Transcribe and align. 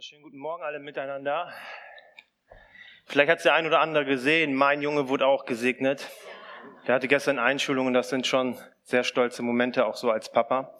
wunderschönen 0.00 0.22
guten 0.22 0.38
Morgen 0.38 0.62
alle 0.62 0.78
miteinander. 0.78 1.52
Vielleicht 3.04 3.30
hat 3.30 3.36
es 3.36 3.42
der 3.42 3.52
ein 3.52 3.66
oder 3.66 3.80
andere 3.80 4.06
gesehen, 4.06 4.54
mein 4.54 4.80
Junge 4.80 5.10
wurde 5.10 5.26
auch 5.26 5.44
gesegnet. 5.44 6.08
Der 6.86 6.94
hatte 6.94 7.06
gestern 7.06 7.38
Einschulungen, 7.38 7.92
das 7.92 8.08
sind 8.08 8.26
schon 8.26 8.56
sehr 8.82 9.04
stolze 9.04 9.42
Momente, 9.42 9.84
auch 9.84 9.96
so 9.96 10.10
als 10.10 10.32
Papa. 10.32 10.74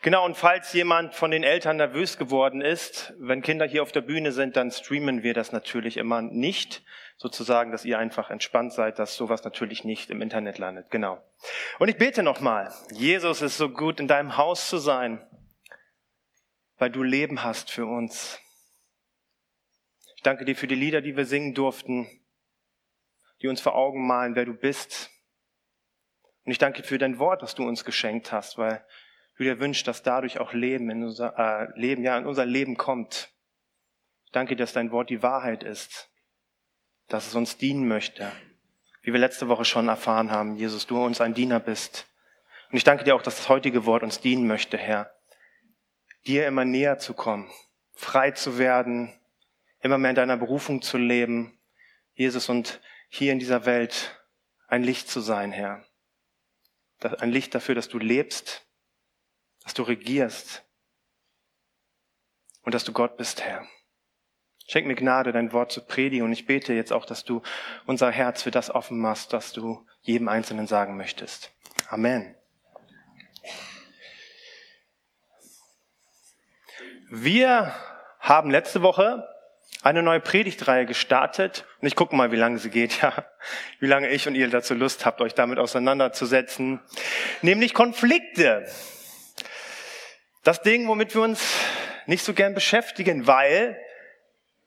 Genau, 0.00 0.24
und 0.24 0.38
falls 0.38 0.72
jemand 0.72 1.14
von 1.14 1.30
den 1.30 1.42
Eltern 1.42 1.76
nervös 1.76 2.16
geworden 2.16 2.62
ist, 2.62 3.12
wenn 3.18 3.42
Kinder 3.42 3.66
hier 3.66 3.82
auf 3.82 3.92
der 3.92 4.00
Bühne 4.00 4.32
sind, 4.32 4.56
dann 4.56 4.70
streamen 4.70 5.22
wir 5.22 5.34
das 5.34 5.52
natürlich 5.52 5.98
immer 5.98 6.22
nicht, 6.22 6.82
sozusagen, 7.18 7.72
dass 7.72 7.84
ihr 7.84 7.98
einfach 7.98 8.30
entspannt 8.30 8.72
seid, 8.72 8.98
dass 8.98 9.16
sowas 9.16 9.44
natürlich 9.44 9.84
nicht 9.84 10.08
im 10.08 10.22
Internet 10.22 10.56
landet. 10.56 10.90
Genau. 10.90 11.22
Und 11.78 11.88
ich 11.88 11.98
bete 11.98 12.22
nochmal. 12.22 12.72
Jesus 12.90 13.42
ist 13.42 13.58
so 13.58 13.68
gut, 13.68 14.00
in 14.00 14.08
deinem 14.08 14.38
Haus 14.38 14.70
zu 14.70 14.78
sein, 14.78 15.20
weil 16.78 16.88
du 16.88 17.02
Leben 17.02 17.42
hast 17.42 17.70
für 17.70 17.84
uns. 17.84 18.40
Danke 20.26 20.44
dir 20.44 20.56
für 20.56 20.66
die 20.66 20.74
Lieder, 20.74 21.02
die 21.02 21.16
wir 21.16 21.24
singen 21.24 21.54
durften, 21.54 22.08
die 23.42 23.46
uns 23.46 23.60
vor 23.60 23.76
Augen 23.76 24.08
malen, 24.08 24.34
wer 24.34 24.44
du 24.44 24.54
bist. 24.54 25.08
Und 26.44 26.50
ich 26.50 26.58
danke 26.58 26.82
für 26.82 26.98
dein 26.98 27.20
Wort, 27.20 27.42
das 27.42 27.54
du 27.54 27.62
uns 27.62 27.84
geschenkt 27.84 28.32
hast, 28.32 28.58
weil 28.58 28.84
du 29.38 29.44
dir 29.44 29.60
wünschst, 29.60 29.86
dass 29.86 30.02
dadurch 30.02 30.40
auch 30.40 30.52
Leben 30.52 30.90
in 30.90 31.04
unser 31.04 31.38
äh, 31.38 31.78
Leben, 31.78 32.02
ja, 32.02 32.18
in 32.18 32.26
unser 32.26 32.44
Leben 32.44 32.76
kommt. 32.76 33.30
Ich 34.24 34.32
danke 34.32 34.56
dir, 34.56 34.64
dass 34.64 34.72
dein 34.72 34.90
Wort 34.90 35.10
die 35.10 35.22
Wahrheit 35.22 35.62
ist, 35.62 36.10
dass 37.06 37.28
es 37.28 37.36
uns 37.36 37.56
dienen 37.56 37.86
möchte, 37.86 38.32
wie 39.02 39.12
wir 39.12 39.20
letzte 39.20 39.46
Woche 39.46 39.64
schon 39.64 39.86
erfahren 39.86 40.32
haben, 40.32 40.56
Jesus, 40.56 40.88
du 40.88 41.04
uns 41.04 41.20
ein 41.20 41.34
Diener 41.34 41.60
bist. 41.60 42.08
Und 42.72 42.78
ich 42.78 42.84
danke 42.84 43.04
dir 43.04 43.14
auch, 43.14 43.22
dass 43.22 43.36
das 43.36 43.48
heutige 43.48 43.86
Wort 43.86 44.02
uns 44.02 44.18
dienen 44.18 44.48
möchte, 44.48 44.76
Herr, 44.76 45.14
dir 46.26 46.48
immer 46.48 46.64
näher 46.64 46.98
zu 46.98 47.14
kommen, 47.14 47.48
frei 47.94 48.32
zu 48.32 48.58
werden, 48.58 49.16
immer 49.86 49.98
mehr 49.98 50.10
in 50.10 50.16
deiner 50.16 50.36
Berufung 50.36 50.82
zu 50.82 50.98
leben, 50.98 51.58
Jesus, 52.14 52.48
und 52.48 52.80
hier 53.08 53.32
in 53.32 53.38
dieser 53.38 53.64
Welt 53.64 54.20
ein 54.68 54.82
Licht 54.82 55.08
zu 55.08 55.20
sein, 55.20 55.52
Herr. 55.52 55.84
Ein 57.00 57.30
Licht 57.30 57.54
dafür, 57.54 57.74
dass 57.74 57.88
du 57.88 57.98
lebst, 57.98 58.66
dass 59.62 59.74
du 59.74 59.82
regierst 59.82 60.64
und 62.62 62.74
dass 62.74 62.84
du 62.84 62.92
Gott 62.92 63.16
bist, 63.16 63.42
Herr. 63.42 63.66
Schenk 64.66 64.88
mir 64.88 64.96
Gnade, 64.96 65.30
dein 65.30 65.52
Wort 65.52 65.70
zu 65.70 65.84
predigen 65.84 66.24
und 66.24 66.32
ich 66.32 66.46
bete 66.46 66.72
jetzt 66.72 66.92
auch, 66.92 67.04
dass 67.04 67.24
du 67.24 67.42
unser 67.86 68.10
Herz 68.10 68.42
für 68.42 68.50
das 68.50 68.70
offen 68.70 68.98
machst, 68.98 69.32
was 69.32 69.52
du 69.52 69.86
jedem 70.00 70.28
Einzelnen 70.28 70.66
sagen 70.66 70.96
möchtest. 70.96 71.52
Amen. 71.88 72.34
Wir 77.08 77.72
haben 78.18 78.50
letzte 78.50 78.82
Woche 78.82 79.35
eine 79.86 80.02
neue 80.02 80.18
Predigtreihe 80.18 80.84
gestartet 80.84 81.64
und 81.80 81.86
ich 81.86 81.94
gucke 81.94 82.16
mal, 82.16 82.32
wie 82.32 82.36
lange 82.36 82.58
sie 82.58 82.70
geht, 82.70 83.00
ja, 83.02 83.24
wie 83.78 83.86
lange 83.86 84.08
ich 84.08 84.26
und 84.26 84.34
ihr 84.34 84.50
dazu 84.50 84.74
Lust 84.74 85.06
habt, 85.06 85.20
euch 85.20 85.32
damit 85.32 85.60
auseinanderzusetzen, 85.60 86.80
nämlich 87.40 87.72
Konflikte. 87.72 88.66
Das 90.42 90.60
Ding, 90.62 90.88
womit 90.88 91.14
wir 91.14 91.22
uns 91.22 91.54
nicht 92.06 92.24
so 92.24 92.34
gern 92.34 92.52
beschäftigen, 92.52 93.28
weil 93.28 93.80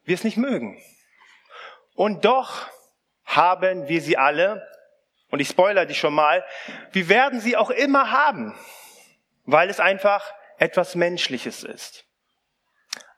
wir 0.05 0.15
es 0.15 0.23
nicht 0.23 0.37
mögen. 0.37 0.81
Und 1.95 2.23
doch 2.23 2.69
haben 3.25 3.89
wir 3.89 4.01
sie 4.01 4.17
alle, 4.17 4.65
und 5.31 5.41
ich 5.41 5.49
spoiler 5.49 5.85
dich 5.85 5.99
schon 5.99 6.13
mal, 6.13 6.45
wir 6.93 7.09
werden 7.09 7.41
sie 7.41 7.57
auch 7.57 7.71
immer 7.71 8.11
haben, 8.11 8.57
weil 9.43 9.69
es 9.69 9.81
einfach 9.81 10.33
etwas 10.57 10.95
Menschliches 10.95 11.63
ist. 11.63 12.05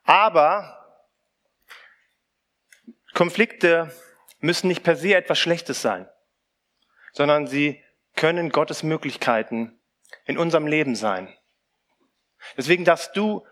Aber 0.04 0.81
Konflikte 3.14 3.92
müssen 4.40 4.68
nicht 4.68 4.84
per 4.84 4.96
se 4.96 5.16
etwas 5.16 5.40
Schlechtes 5.40 5.82
sein, 5.82 6.10
sondern 7.14 7.48
sie 7.48 7.84
können 8.16 8.50
Gottes 8.50 8.84
Möglichkeiten 8.84 9.80
in 10.26 10.38
unserem 10.38 10.68
Leben 10.68 10.96
sein. 10.96 11.34
Deswegen 12.58 12.86
darfst 12.86 13.16
du 13.16 13.46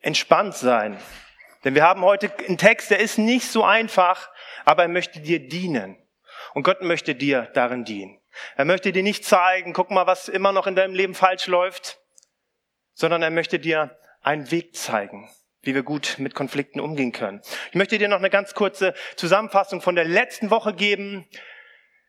entspannt 0.00 0.54
sein. 0.54 1.00
Denn 1.64 1.74
wir 1.74 1.82
haben 1.82 2.02
heute 2.02 2.32
einen 2.46 2.58
Text, 2.58 2.90
der 2.90 3.00
ist 3.00 3.18
nicht 3.18 3.50
so 3.50 3.64
einfach, 3.64 4.30
aber 4.64 4.82
er 4.82 4.88
möchte 4.88 5.20
dir 5.20 5.48
dienen. 5.48 5.96
Und 6.54 6.62
Gott 6.62 6.82
möchte 6.82 7.14
dir 7.14 7.50
darin 7.54 7.84
dienen. 7.84 8.20
Er 8.56 8.64
möchte 8.64 8.92
dir 8.92 9.02
nicht 9.02 9.24
zeigen, 9.24 9.72
guck 9.72 9.90
mal, 9.90 10.06
was 10.06 10.28
immer 10.28 10.52
noch 10.52 10.66
in 10.66 10.76
deinem 10.76 10.94
Leben 10.94 11.14
falsch 11.14 11.46
läuft, 11.46 11.98
sondern 12.94 13.22
er 13.22 13.30
möchte 13.30 13.58
dir 13.58 13.98
einen 14.20 14.50
Weg 14.50 14.76
zeigen 14.76 15.28
wie 15.62 15.74
wir 15.74 15.82
gut 15.82 16.16
mit 16.18 16.34
Konflikten 16.34 16.80
umgehen 16.80 17.12
können. 17.12 17.40
Ich 17.70 17.74
möchte 17.74 17.98
dir 17.98 18.08
noch 18.08 18.18
eine 18.18 18.30
ganz 18.30 18.54
kurze 18.54 18.94
Zusammenfassung 19.16 19.80
von 19.80 19.94
der 19.94 20.04
letzten 20.04 20.50
Woche 20.50 20.74
geben. 20.74 21.26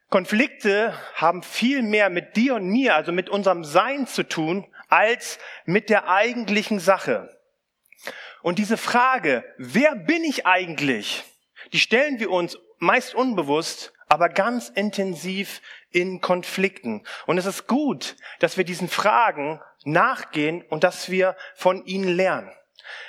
Konflikte 0.10 0.94
haben 1.16 1.44
viel 1.44 1.82
mehr 1.82 2.10
mit 2.10 2.36
dir 2.36 2.56
und 2.56 2.68
mir, 2.68 2.96
also 2.96 3.12
mit 3.12 3.30
unserem 3.30 3.64
Sein 3.64 4.08
zu 4.08 4.24
tun, 4.24 4.66
als 4.88 5.40
mit 5.66 5.90
der 5.90 6.10
eigentlichen 6.10 6.80
Sache. 6.80 7.30
Und 8.42 8.58
diese 8.60 8.78
Frage, 8.78 9.44
wer 9.58 9.96
bin 9.96 10.24
ich 10.24 10.46
eigentlich, 10.46 11.24
die 11.74 11.80
stellen 11.80 12.20
wir 12.20 12.32
uns 12.32 12.58
meist 12.80 13.14
unbewusst, 13.14 13.94
aber 14.08 14.30
ganz 14.30 14.70
intensiv 14.70 15.62
in 15.92 16.22
Konflikten. 16.22 17.04
Und 17.28 17.38
es 17.38 17.46
ist 17.46 17.68
gut, 17.68 18.16
dass 18.40 18.58
wir 18.58 18.64
diesen 18.64 18.88
Fragen 18.88 19.62
nachgehen 19.84 20.64
und 20.64 20.84
dass 20.84 21.12
wir 21.12 21.36
von 21.56 21.86
ihnen 21.86 22.08
lernen. 22.16 22.52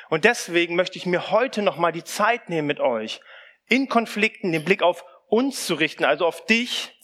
Und 0.08 0.24
deswegen 0.24 0.76
möchte 0.76 0.98
ich 0.98 1.06
mir 1.06 1.30
heute 1.30 1.62
nochmal 1.62 1.92
die 1.92 2.04
Zeit 2.04 2.48
nehmen 2.48 2.66
mit 2.66 2.80
euch, 2.80 3.20
in 3.66 3.88
Konflikten 3.88 4.52
den 4.52 4.64
Blick 4.64 4.82
auf 4.82 5.04
uns 5.28 5.66
zu 5.66 5.74
richten, 5.74 6.04
also 6.04 6.26
auf 6.26 6.46
dich, 6.46 6.96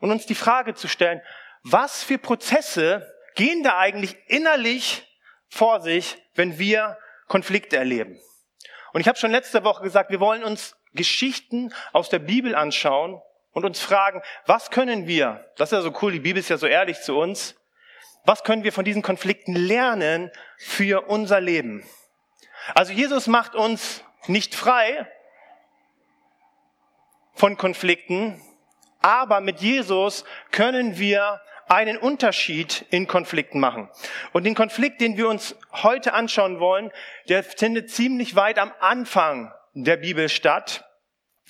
und 0.00 0.10
uns 0.10 0.26
die 0.26 0.34
Frage 0.34 0.74
zu 0.74 0.88
stellen, 0.88 1.20
was 1.62 2.02
für 2.02 2.18
Prozesse 2.18 3.06
gehen 3.34 3.62
da 3.62 3.78
eigentlich 3.78 4.16
innerlich 4.26 5.06
vor 5.48 5.80
sich, 5.80 6.16
wenn 6.34 6.58
wir 6.58 6.98
Konflikte 7.28 7.76
erleben? 7.76 8.18
Und 8.92 9.00
ich 9.00 9.08
habe 9.08 9.18
schon 9.18 9.30
letzte 9.30 9.62
Woche 9.62 9.82
gesagt, 9.82 10.10
wir 10.10 10.20
wollen 10.20 10.42
uns 10.42 10.76
Geschichten 10.94 11.72
aus 11.92 12.08
der 12.08 12.18
Bibel 12.18 12.54
anschauen 12.54 13.20
und 13.52 13.64
uns 13.64 13.80
fragen, 13.80 14.22
was 14.46 14.70
können 14.70 15.06
wir, 15.06 15.44
das 15.56 15.70
ist 15.70 15.76
ja 15.76 15.82
so 15.82 15.94
cool, 16.02 16.12
die 16.12 16.20
Bibel 16.20 16.40
ist 16.40 16.48
ja 16.48 16.56
so 16.56 16.66
ehrlich 16.66 17.00
zu 17.00 17.16
uns, 17.16 17.56
was 18.24 18.44
können 18.44 18.64
wir 18.64 18.72
von 18.72 18.84
diesen 18.84 19.02
Konflikten 19.02 19.54
lernen 19.54 20.30
für 20.58 21.08
unser 21.08 21.40
Leben? 21.40 21.84
Also 22.74 22.92
Jesus 22.92 23.26
macht 23.26 23.54
uns 23.54 24.04
nicht 24.26 24.54
frei 24.54 25.06
von 27.34 27.56
Konflikten, 27.56 28.40
aber 29.00 29.40
mit 29.40 29.60
Jesus 29.60 30.24
können 30.50 30.98
wir 30.98 31.40
einen 31.68 31.96
Unterschied 31.98 32.84
in 32.90 33.06
Konflikten 33.06 33.60
machen. 33.60 33.88
Und 34.32 34.44
den 34.44 34.54
Konflikt, 34.54 35.00
den 35.00 35.16
wir 35.16 35.28
uns 35.28 35.54
heute 35.72 36.14
anschauen 36.14 36.58
wollen, 36.58 36.90
der 37.28 37.44
findet 37.44 37.90
ziemlich 37.90 38.34
weit 38.34 38.58
am 38.58 38.72
Anfang 38.80 39.52
der 39.74 39.96
Bibel 39.96 40.28
statt. 40.28 40.84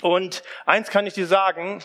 Und 0.03 0.43
eins 0.67 0.91
kann 0.91 1.07
ich 1.07 1.15
dir 1.15 1.27
sagen, 1.27 1.83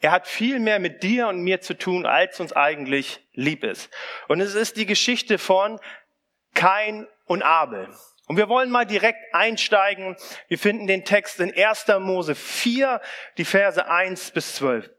er 0.00 0.12
hat 0.12 0.28
viel 0.28 0.60
mehr 0.60 0.78
mit 0.78 1.02
dir 1.02 1.28
und 1.28 1.40
mir 1.40 1.60
zu 1.60 1.76
tun, 1.76 2.06
als 2.06 2.38
uns 2.38 2.52
eigentlich 2.52 3.20
lieb 3.32 3.64
ist. 3.64 3.90
Und 4.28 4.40
es 4.40 4.54
ist 4.54 4.76
die 4.76 4.86
Geschichte 4.86 5.38
von 5.38 5.80
Kain 6.54 7.08
und 7.24 7.42
Abel. 7.42 7.88
Und 8.28 8.36
wir 8.36 8.48
wollen 8.48 8.70
mal 8.70 8.84
direkt 8.84 9.34
einsteigen. 9.34 10.16
Wir 10.48 10.58
finden 10.58 10.86
den 10.86 11.04
Text 11.04 11.40
in 11.40 11.52
1. 11.52 11.86
Mose 11.98 12.34
4, 12.34 13.00
die 13.38 13.44
Verse 13.46 13.88
1 13.90 14.30
bis 14.32 14.54
12. 14.56 14.90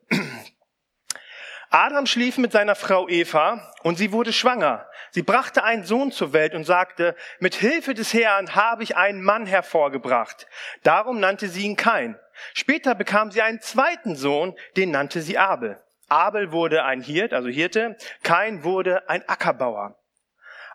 Adam 1.69 2.07
schlief 2.07 2.39
mit 2.39 2.51
seiner 2.51 2.73
Frau 2.73 3.07
Eva 3.07 3.71
und 3.83 3.99
sie 3.99 4.11
wurde 4.11 4.33
schwanger. 4.33 4.87
Sie 5.11 5.21
brachte 5.21 5.63
einen 5.63 5.83
Sohn 5.83 6.11
zur 6.11 6.33
Welt 6.33 6.55
und 6.55 6.63
sagte, 6.63 7.15
mit 7.39 7.53
Hilfe 7.53 7.93
des 7.93 8.13
Herrn 8.15 8.55
habe 8.55 8.81
ich 8.81 8.97
einen 8.97 9.21
Mann 9.21 9.45
hervorgebracht. 9.45 10.47
Darum 10.81 11.19
nannte 11.19 11.47
sie 11.47 11.65
ihn 11.65 11.75
Kain. 11.75 12.17
Später 12.55 12.95
bekam 12.95 13.29
sie 13.29 13.43
einen 13.43 13.61
zweiten 13.61 14.15
Sohn, 14.15 14.55
den 14.75 14.89
nannte 14.89 15.21
sie 15.21 15.37
Abel. 15.37 15.79
Abel 16.07 16.51
wurde 16.51 16.83
ein 16.83 17.01
Hirt, 17.01 17.33
also 17.33 17.49
Hirte. 17.49 17.95
Kain 18.23 18.63
wurde 18.63 19.07
ein 19.07 19.27
Ackerbauer. 19.29 19.95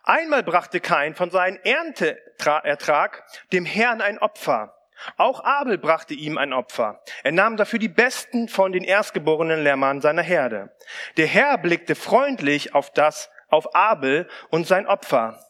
Einmal 0.06 0.42
brachte 0.42 0.80
Kain 0.80 1.14
von 1.14 1.30
seinem 1.30 1.58
Ernteertrag 1.64 3.24
dem 3.54 3.64
Herrn 3.64 4.02
ein 4.02 4.18
Opfer. 4.18 4.76
Auch 5.16 5.42
Abel 5.42 5.78
brachte 5.78 6.12
ihm 6.12 6.36
ein 6.36 6.52
Opfer. 6.52 7.02
Er 7.22 7.32
nahm 7.32 7.56
dafür 7.56 7.78
die 7.78 7.88
besten 7.88 8.48
von 8.48 8.72
den 8.72 8.84
erstgeborenen 8.84 9.62
Lämmern 9.62 10.02
seiner 10.02 10.22
Herde. 10.22 10.76
Der 11.16 11.26
Herr 11.26 11.56
blickte 11.56 11.94
freundlich 11.94 12.74
auf 12.74 12.92
das, 12.92 13.30
auf 13.48 13.74
Abel 13.74 14.28
und 14.50 14.66
sein 14.66 14.86
Opfer. 14.86 15.40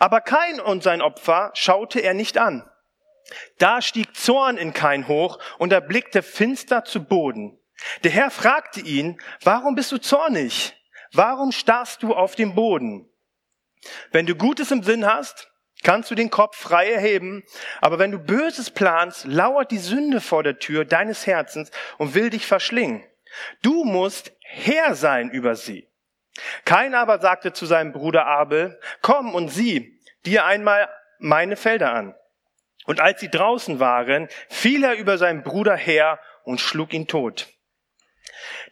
Aber 0.00 0.20
Kain 0.20 0.58
und 0.58 0.82
sein 0.82 1.00
Opfer 1.00 1.52
schaute 1.54 2.00
er 2.00 2.12
nicht 2.12 2.38
an. 2.38 2.68
Da 3.58 3.80
stieg 3.80 4.16
Zorn 4.16 4.56
in 4.56 4.72
Kain 4.72 5.06
hoch 5.06 5.38
und 5.58 5.72
er 5.72 5.80
blickte 5.80 6.22
finster 6.22 6.84
zu 6.84 7.04
Boden. 7.04 7.56
Der 8.02 8.10
Herr 8.10 8.32
fragte 8.32 8.80
ihn, 8.80 9.20
warum 9.44 9.76
bist 9.76 9.92
du 9.92 9.98
zornig? 9.98 10.76
Warum 11.12 11.52
starrst 11.52 12.02
du 12.02 12.14
auf 12.14 12.34
den 12.34 12.56
Boden? 12.56 13.08
Wenn 14.10 14.26
du 14.26 14.34
Gutes 14.34 14.70
im 14.70 14.82
Sinn 14.82 15.06
hast, 15.06 15.50
kannst 15.82 16.10
du 16.10 16.14
den 16.14 16.30
Kopf 16.30 16.56
frei 16.56 16.90
erheben, 16.90 17.44
aber 17.80 17.98
wenn 17.98 18.12
du 18.12 18.18
Böses 18.18 18.70
planst, 18.70 19.24
lauert 19.24 19.70
die 19.70 19.78
Sünde 19.78 20.20
vor 20.20 20.42
der 20.42 20.58
Tür 20.58 20.84
deines 20.84 21.26
Herzens 21.26 21.70
und 21.98 22.14
will 22.14 22.30
dich 22.30 22.46
verschlingen. 22.46 23.04
Du 23.62 23.84
musst 23.84 24.32
Herr 24.40 24.94
sein 24.94 25.30
über 25.30 25.56
sie. 25.56 25.88
Kein 26.64 26.94
aber 26.94 27.20
sagte 27.20 27.52
zu 27.52 27.66
seinem 27.66 27.92
Bruder 27.92 28.26
Abel, 28.26 28.78
komm 29.00 29.34
und 29.34 29.48
sieh 29.48 30.00
dir 30.24 30.44
einmal 30.44 30.88
meine 31.18 31.56
Felder 31.56 31.92
an. 31.92 32.14
Und 32.84 33.00
als 33.00 33.20
sie 33.20 33.30
draußen 33.30 33.80
waren, 33.80 34.28
fiel 34.48 34.84
er 34.84 34.94
über 34.94 35.18
seinen 35.18 35.42
Bruder 35.42 35.76
her 35.76 36.18
und 36.44 36.60
schlug 36.60 36.92
ihn 36.92 37.06
tot. 37.06 37.48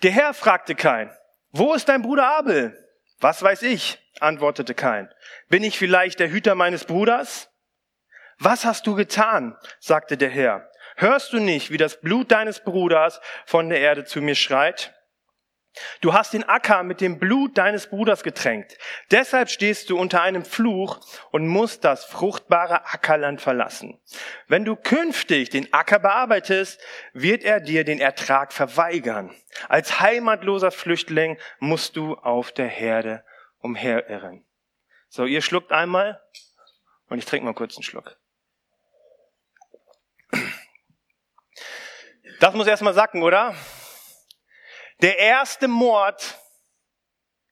Der 0.03 0.11
Herr 0.11 0.35
fragte 0.35 0.75
Kain, 0.75 1.11
wo 1.53 1.75
ist 1.75 1.89
dein 1.89 2.03
Bruder 2.03 2.27
Abel? 2.27 2.77
Was 3.21 3.43
weiß 3.43 3.63
ich? 3.63 3.99
antwortete 4.21 4.75
Kain. 4.75 5.13
Bin 5.49 5.63
ich 5.63 5.79
vielleicht 5.79 6.21
der 6.21 6.31
Hüter 6.31 6.55
meines 6.55 6.85
Bruders? 6.85 7.51
Was 8.39 8.65
hast 8.65 8.87
du 8.87 8.95
getan? 8.95 9.57
sagte 9.79 10.17
der 10.17 10.31
Herr. 10.31 10.71
Hörst 10.97 11.33
du 11.33 11.39
nicht, 11.39 11.71
wie 11.71 11.77
das 11.77 12.01
Blut 12.01 12.31
deines 12.31 12.61
Bruders 12.61 13.21
von 13.47 13.69
der 13.69 13.81
Erde 13.81 14.05
zu 14.05 14.21
mir 14.21 14.35
schreit? 14.35 14.95
Du 16.01 16.15
hast 16.15 16.33
den 16.33 16.43
Acker 16.49 16.83
mit 16.83 17.01
dem 17.01 17.19
Blut 17.19 17.57
deines 17.57 17.89
Bruders 17.89 18.25
getränkt. 18.25 18.77
Deshalb 19.11 19.49
stehst 19.49 19.89
du 19.89 19.99
unter 19.99 20.21
einem 20.23 20.45
Fluch 20.45 20.99
und 21.31 21.47
musst 21.47 21.85
das 21.85 22.05
fruchtbare 22.05 22.87
Ackerland 22.87 23.41
verlassen. 23.41 24.01
Wenn 24.49 24.65
du 24.65 24.75
künftig 24.75 25.51
den 25.51 25.73
Acker 25.73 26.01
bearbeitest, 26.01 26.81
wird 27.13 27.45
er 27.45 27.61
dir 27.61 27.85
den 27.85 28.01
Ertrag 28.01 28.53
verweigern. 28.53 29.35
Als 29.69 30.01
heimatloser 30.01 30.73
Flüchtling 30.73 31.39
musst 31.61 31.97
du 31.97 32.15
auf 32.17 32.51
der 32.51 32.69
Herde 32.69 33.25
umherirren. 33.59 34.45
So, 35.09 35.25
ihr 35.25 35.43
schluckt 35.43 35.71
einmal 35.71 36.21
und 37.09 37.19
ich 37.19 37.27
trinke 37.27 37.47
mal 37.47 37.55
kurz 37.55 37.77
einen 37.77 37.85
Schluck. 37.85 38.17
Das 42.41 42.55
muss 42.55 42.67
erstmal 42.67 42.95
sacken, 42.95 43.23
oder? 43.23 43.55
Der 45.03 45.19
erste 45.19 45.69
Mord 45.69 46.39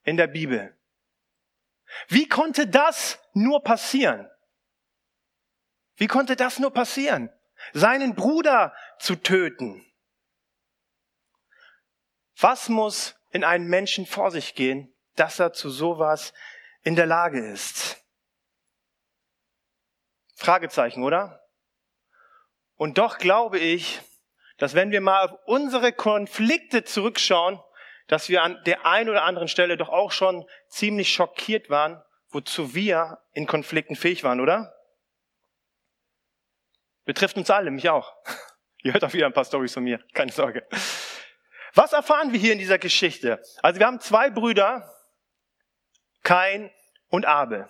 in 0.02 0.16
der 0.16 0.26
Bibel. 0.26 0.76
Wie 2.08 2.28
konnte 2.28 2.66
das 2.66 3.18
nur 3.32 3.62
passieren? 3.62 4.28
Wie 5.96 6.06
konnte 6.06 6.36
das 6.36 6.58
nur 6.58 6.72
passieren? 6.72 7.30
Seinen 7.72 8.14
Bruder 8.14 8.74
zu 8.98 9.16
töten. 9.16 9.84
Was 12.36 12.68
muss 12.68 13.16
in 13.30 13.42
einem 13.42 13.68
Menschen 13.68 14.06
vor 14.06 14.30
sich 14.30 14.54
gehen, 14.54 14.94
dass 15.16 15.40
er 15.40 15.52
zu 15.52 15.70
sowas 15.70 16.32
in 16.82 16.94
der 16.94 17.06
Lage 17.06 17.44
ist? 17.50 18.04
Fragezeichen, 20.36 21.02
oder? 21.02 21.44
Und 22.76 22.98
doch 22.98 23.18
glaube 23.18 23.58
ich, 23.58 24.00
dass 24.58 24.74
wenn 24.74 24.90
wir 24.90 25.00
mal 25.00 25.24
auf 25.24 25.38
unsere 25.46 25.92
Konflikte 25.92 26.84
zurückschauen, 26.84 27.60
dass 28.08 28.28
wir 28.28 28.42
an 28.42 28.60
der 28.66 28.84
einen 28.84 29.08
oder 29.08 29.24
anderen 29.24 29.48
Stelle 29.48 29.76
doch 29.76 29.88
auch 29.88 30.12
schon 30.12 30.46
ziemlich 30.68 31.12
schockiert 31.12 31.70
waren, 31.70 32.02
wozu 32.30 32.74
wir 32.74 33.18
in 33.32 33.46
Konflikten 33.46 33.96
fähig 33.96 34.24
waren, 34.24 34.40
oder? 34.40 34.74
Betrifft 37.04 37.36
uns 37.36 37.50
alle, 37.50 37.70
mich 37.70 37.88
auch. 37.88 38.14
Ihr 38.82 38.92
hört 38.92 39.04
auch 39.04 39.12
wieder 39.12 39.26
ein 39.26 39.32
paar 39.32 39.44
Storys 39.44 39.74
von 39.74 39.84
mir, 39.84 40.04
keine 40.12 40.32
Sorge. 40.32 40.66
Was 41.74 41.92
erfahren 41.92 42.32
wir 42.32 42.40
hier 42.40 42.52
in 42.52 42.58
dieser 42.58 42.78
Geschichte? 42.78 43.42
Also 43.62 43.78
wir 43.78 43.86
haben 43.86 44.00
zwei 44.00 44.30
Brüder, 44.30 44.92
Kain 46.22 46.70
und 47.08 47.26
Abel. 47.26 47.68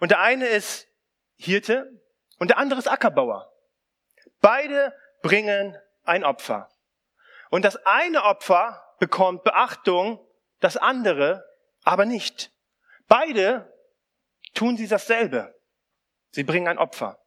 Und 0.00 0.10
der 0.10 0.20
eine 0.20 0.46
ist 0.46 0.88
Hirte 1.36 2.00
und 2.38 2.48
der 2.48 2.58
andere 2.58 2.78
ist 2.78 2.88
Ackerbauer. 2.88 3.52
Beide 4.40 4.94
bringen 5.22 5.76
ein 6.04 6.24
Opfer. 6.24 6.70
Und 7.50 7.64
das 7.64 7.76
eine 7.84 8.24
Opfer 8.24 8.82
bekommt 8.98 9.44
Beachtung, 9.44 10.18
das 10.60 10.76
andere 10.76 11.44
aber 11.84 12.04
nicht. 12.04 12.52
Beide 13.08 13.72
tun 14.54 14.76
sie 14.76 14.88
dasselbe. 14.88 15.54
Sie 16.30 16.44
bringen 16.44 16.68
ein 16.68 16.78
Opfer. 16.78 17.18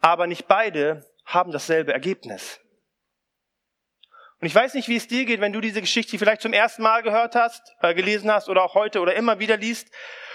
Aber 0.00 0.26
nicht 0.26 0.46
beide 0.46 1.08
haben 1.24 1.52
dasselbe 1.52 1.92
Ergebnis. 1.92 2.60
Und 4.40 4.46
ich 4.46 4.54
weiß 4.54 4.74
nicht, 4.74 4.88
wie 4.88 4.96
es 4.96 5.06
dir 5.06 5.26
geht, 5.26 5.40
wenn 5.40 5.52
du 5.52 5.60
diese 5.60 5.82
Geschichte 5.82 6.18
vielleicht 6.18 6.40
zum 6.40 6.54
ersten 6.54 6.82
Mal 6.82 7.02
gehört 7.02 7.34
hast, 7.34 7.74
äh, 7.82 7.94
gelesen 7.94 8.30
hast 8.32 8.48
oder 8.48 8.62
auch 8.62 8.74
heute 8.74 9.00
oder 9.00 9.14
immer 9.14 9.38
wieder 9.38 9.58
liest. 9.58 9.90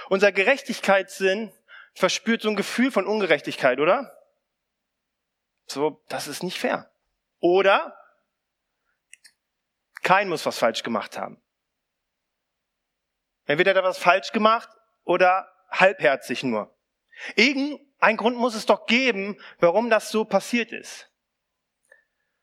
Unser 0.09 0.31
Gerechtigkeitssinn 0.31 1.51
verspürt 1.95 2.43
so 2.43 2.49
ein 2.49 2.55
Gefühl 2.55 2.91
von 2.91 3.07
Ungerechtigkeit, 3.07 3.79
oder? 3.79 4.15
So, 5.65 6.03
das 6.07 6.27
ist 6.27 6.43
nicht 6.43 6.59
fair. 6.59 6.91
Oder 7.45 7.95
kein 10.01 10.29
muss 10.29 10.47
was 10.47 10.57
falsch 10.57 10.81
gemacht 10.81 11.15
haben. 11.15 11.39
Entweder 13.45 13.69
hat 13.69 13.77
er 13.77 13.83
was 13.83 13.99
falsch 13.99 14.31
gemacht 14.31 14.67
oder 15.03 15.47
halbherzig 15.69 16.41
nur. 16.41 16.75
Irgendein 17.35 18.17
Grund 18.17 18.37
muss 18.37 18.55
es 18.55 18.65
doch 18.65 18.87
geben, 18.87 19.39
warum 19.59 19.91
das 19.91 20.09
so 20.09 20.25
passiert 20.25 20.71
ist. 20.71 21.11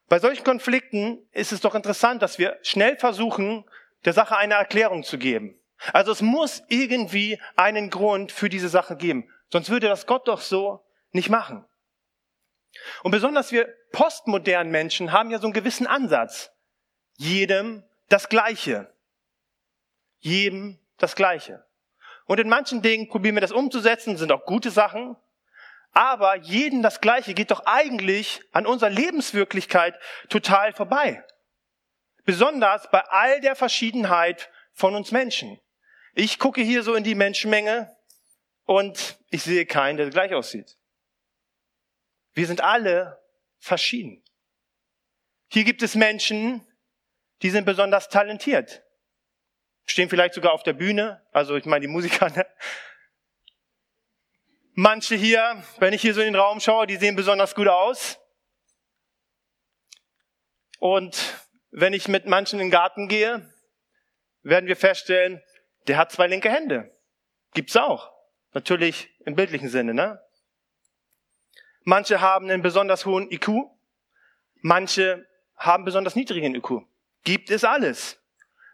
Bei 0.07 0.21
solchen 0.21 0.45
Konflikten 0.45 1.29
ist 1.33 1.51
es 1.51 1.61
doch 1.61 1.75
interessant, 1.75 2.23
dass 2.23 2.39
wir 2.39 2.61
schnell 2.63 2.97
versuchen, 2.97 3.69
der 4.05 4.13
Sache 4.13 4.37
eine 4.37 4.55
Erklärung 4.55 5.03
zu 5.03 5.19
geben. 5.19 5.61
Also 5.93 6.13
es 6.13 6.23
muss 6.23 6.63
irgendwie 6.69 7.41
einen 7.57 7.91
Grund 7.91 8.31
für 8.31 8.49
diese 8.49 8.69
Sache 8.69 8.97
geben. 8.97 9.29
Sonst 9.51 9.69
würde 9.69 9.89
das 9.89 10.07
Gott 10.07 10.29
doch 10.29 10.41
so 10.41 10.87
nicht 11.11 11.29
machen. 11.29 11.67
Und 13.03 13.11
besonders 13.11 13.53
wir 13.53 13.69
postmodernen 13.93 14.71
Menschen 14.71 15.13
haben 15.13 15.31
ja 15.31 15.39
so 15.39 15.47
einen 15.47 15.53
gewissen 15.53 15.87
Ansatz. 15.87 16.51
Jedem 17.17 17.85
das 18.09 18.29
Gleiche. 18.29 18.93
Jedem 20.19 20.79
das 20.99 21.17
Gleiche. 21.17 21.65
Und 22.27 22.41
in 22.41 22.49
manchen 22.49 22.83
Dingen 22.83 23.09
probieren 23.09 23.37
wir 23.37 23.41
das 23.41 23.53
umzusetzen, 23.53 24.17
sind 24.17 24.33
auch 24.33 24.45
gute 24.45 24.71
Sachen. 24.71 25.17
Aber 25.93 26.37
jedem 26.37 26.83
das 26.83 27.01
Gleiche 27.01 27.35
geht 27.35 27.51
doch 27.51 27.67
eigentlich 27.67 28.41
an 28.53 28.67
unserer 28.67 28.91
Lebenswirklichkeit 28.91 29.99
total 30.31 30.73
vorbei. 30.73 31.23
Besonders 32.25 32.91
bei 32.91 33.01
all 33.01 33.41
der 33.41 33.57
Verschiedenheit 33.57 34.49
von 34.73 34.95
uns 34.95 35.11
Menschen. 35.11 35.61
Ich 36.15 36.39
gucke 36.39 36.63
hier 36.63 36.83
so 36.83 36.95
in 36.95 37.05
die 37.05 37.15
Menschenmenge 37.15 37.95
und 38.65 39.19
ich 39.31 39.43
sehe 39.43 39.67
keinen, 39.67 39.97
der 39.97 40.09
gleich 40.11 40.33
aussieht. 40.33 40.79
Wir 42.35 42.47
sind 42.47 42.61
alle 42.61 43.23
verschieden. 43.59 44.25
Hier 45.49 45.65
gibt 45.65 45.83
es 45.83 45.95
Menschen, 45.95 46.67
die 47.43 47.51
sind 47.51 47.65
besonders 47.65 48.09
talentiert. 48.09 48.83
Stehen 49.85 50.09
vielleicht 50.09 50.35
sogar 50.35 50.53
auf 50.53 50.63
der 50.63 50.73
Bühne, 50.73 51.27
also 51.33 51.57
ich 51.57 51.65
meine 51.67 51.83
die 51.83 51.93
Musiker. 51.93 52.31
Ne? 52.31 52.47
Manche 54.75 55.17
hier, 55.17 55.63
wenn 55.79 55.93
ich 55.93 56.01
hier 56.01 56.15
so 56.15 56.21
in 56.21 56.33
den 56.33 56.37
Raum 56.37 56.61
schaue, 56.61 56.87
die 56.87 56.97
sehen 56.97 57.17
besonders 57.17 57.55
gut 57.55 57.69
aus. 57.69 58.19
Und 60.79 61.47
wenn 61.71 61.93
ich 61.93 62.09
mit 62.09 62.27
manchen 62.27 62.59
in 62.59 62.67
den 62.67 62.71
Garten 62.71 63.09
gehe, 63.09 63.53
werden 64.43 64.67
wir 64.67 64.77
feststellen, 64.77 65.43
der 65.87 65.99
hat 65.99 66.11
zwei 66.11 66.27
linke 66.27 66.51
Hände. 66.51 66.97
Gibt's 67.53 67.77
auch. 67.77 68.11
Natürlich 68.53 69.11
im 69.27 69.35
bildlichen 69.35 69.69
Sinne, 69.69 69.95
ne? 69.95 70.21
Manche 71.85 72.21
haben 72.21 72.49
einen 72.49 72.63
besonders 72.63 73.07
hohen 73.07 73.31
IQ. 73.31 73.49
Manche 74.61 75.27
haben 75.57 75.85
besonders 75.85 76.15
niedrigen 76.15 76.55
IQ. 76.55 76.83
Gibt 77.25 77.51
es 77.51 77.65
alles. 77.65 78.21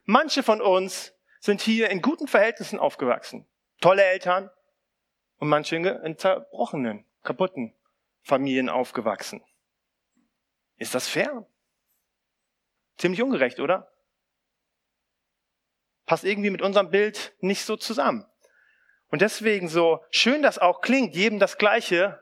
Manche 0.05 0.43
von 0.43 0.61
uns 0.61 1.15
sind 1.41 1.61
hier 1.61 1.91
in 1.91 2.03
guten 2.03 2.29
Verhältnissen 2.29 2.79
aufgewachsen. 2.79 3.47
Tolle 3.81 4.05
Eltern. 4.05 4.51
Und 5.39 5.49
manche 5.49 5.77
in 5.77 6.19
zerbrochenen, 6.19 7.05
kaputten 7.23 7.73
Familien 8.23 8.69
aufgewachsen. 8.69 9.43
Ist 10.77 10.95
das 10.95 11.09
fair? 11.09 11.47
Ziemlich 12.97 13.23
ungerecht, 13.23 13.61
oder? 13.61 13.93
Passt 16.07 16.25
irgendwie 16.25 16.51
mit 16.51 16.63
unserem 16.63 16.91
Bild 16.91 17.35
nicht 17.41 17.65
so 17.65 17.77
zusammen. 17.77 18.27
Und 19.11 19.23
deswegen 19.23 19.69
so 19.69 20.03
schön 20.11 20.43
das 20.43 20.59
auch 20.59 20.81
klingt, 20.81 21.15
jedem 21.15 21.39
das 21.39 21.59
Gleiche, 21.59 22.21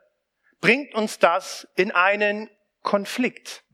bringt 0.61 0.95
uns 0.95 1.19
das 1.19 1.69
in 1.77 1.93
einen 1.93 2.51
Konflikt. 2.83 3.65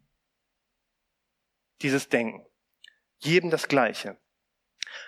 Dieses 1.83 2.09
Denken. 2.09 2.47
Jedem 3.19 3.51
das 3.51 3.69
Gleiche. 3.69 4.19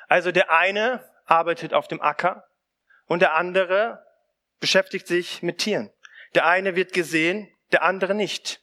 Also 0.08 0.32
der 0.32 0.50
eine 0.50 1.10
arbeitet 1.24 1.74
auf 1.74 1.88
dem 1.88 2.00
Acker 2.00 2.46
und 3.06 3.20
der 3.20 3.34
andere 3.34 4.04
beschäftigt 4.60 5.06
sich 5.06 5.42
mit 5.42 5.58
Tieren. 5.58 5.90
Der 6.34 6.46
eine 6.46 6.76
wird 6.76 6.92
gesehen, 6.92 7.48
der 7.72 7.82
andere 7.82 8.14
nicht. 8.14 8.62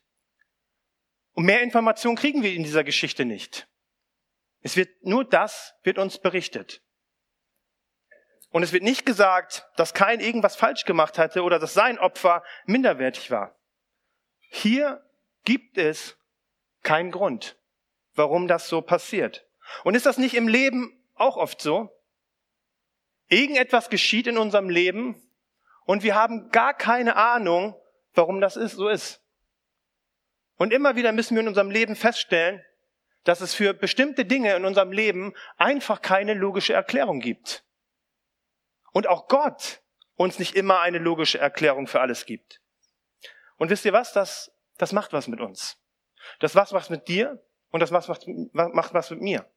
Und 1.33 1.45
mehr 1.45 1.61
Informationen 1.61 2.17
kriegen 2.17 2.43
wir 2.43 2.53
in 2.53 2.63
dieser 2.63 2.83
Geschichte 2.83 3.25
nicht. 3.25 3.67
Es 4.61 4.75
wird 4.75 4.89
nur 5.03 5.25
das 5.25 5.73
wird 5.83 5.97
uns 5.97 6.19
berichtet. 6.19 6.81
Und 8.51 8.63
es 8.63 8.73
wird 8.73 8.83
nicht 8.83 9.05
gesagt, 9.05 9.65
dass 9.77 9.93
kein 9.93 10.19
irgendwas 10.19 10.55
falsch 10.55 10.85
gemacht 10.85 11.17
hatte 11.17 11.43
oder 11.43 11.57
dass 11.57 11.73
sein 11.73 11.97
Opfer 11.97 12.43
minderwertig 12.65 13.31
war. 13.31 13.55
Hier 14.39 15.03
gibt 15.45 15.77
es 15.77 16.17
keinen 16.83 17.11
Grund, 17.11 17.57
warum 18.13 18.47
das 18.47 18.67
so 18.67 18.81
passiert. 18.81 19.47
Und 19.85 19.95
ist 19.95 20.05
das 20.05 20.17
nicht 20.17 20.35
im 20.35 20.49
Leben 20.49 21.01
auch 21.15 21.37
oft 21.37 21.61
so? 21.61 21.89
Irgendetwas 23.29 23.89
geschieht 23.89 24.27
in 24.27 24.37
unserem 24.37 24.69
Leben 24.69 25.21
und 25.85 26.03
wir 26.03 26.15
haben 26.15 26.49
gar 26.49 26.73
keine 26.73 27.15
Ahnung, 27.15 27.75
warum 28.13 28.41
das 28.41 28.57
ist, 28.57 28.73
so 28.73 28.89
ist. 28.89 29.21
Und 30.57 30.73
immer 30.73 30.97
wieder 30.97 31.13
müssen 31.13 31.35
wir 31.35 31.41
in 31.41 31.47
unserem 31.47 31.71
Leben 31.71 31.95
feststellen, 31.95 32.61
dass 33.23 33.39
es 33.39 33.53
für 33.53 33.73
bestimmte 33.73 34.25
Dinge 34.25 34.53
in 34.55 34.65
unserem 34.65 34.91
Leben 34.91 35.33
einfach 35.57 36.01
keine 36.01 36.33
logische 36.33 36.73
Erklärung 36.73 37.21
gibt. 37.21 37.63
Und 38.91 39.07
auch 39.07 39.27
Gott 39.27 39.81
uns 40.15 40.39
nicht 40.39 40.55
immer 40.55 40.81
eine 40.81 40.99
logische 40.99 41.39
Erklärung 41.39 41.87
für 41.87 42.01
alles 42.01 42.25
gibt. 42.25 42.61
Und 43.57 43.69
wisst 43.69 43.85
ihr 43.85 43.93
was? 43.93 44.13
Das, 44.13 44.51
das 44.77 44.91
macht 44.91 45.13
was 45.13 45.27
mit 45.27 45.39
uns. 45.39 45.77
Das 46.39 46.53
macht 46.53 46.73
was 46.73 46.89
mit 46.89 47.07
dir 47.07 47.43
und 47.69 47.79
das 47.79 47.91
macht 47.91 48.09
was, 48.09 48.19
macht 48.53 48.93
was 48.93 49.09
mit 49.09 49.21
mir. 49.21 49.49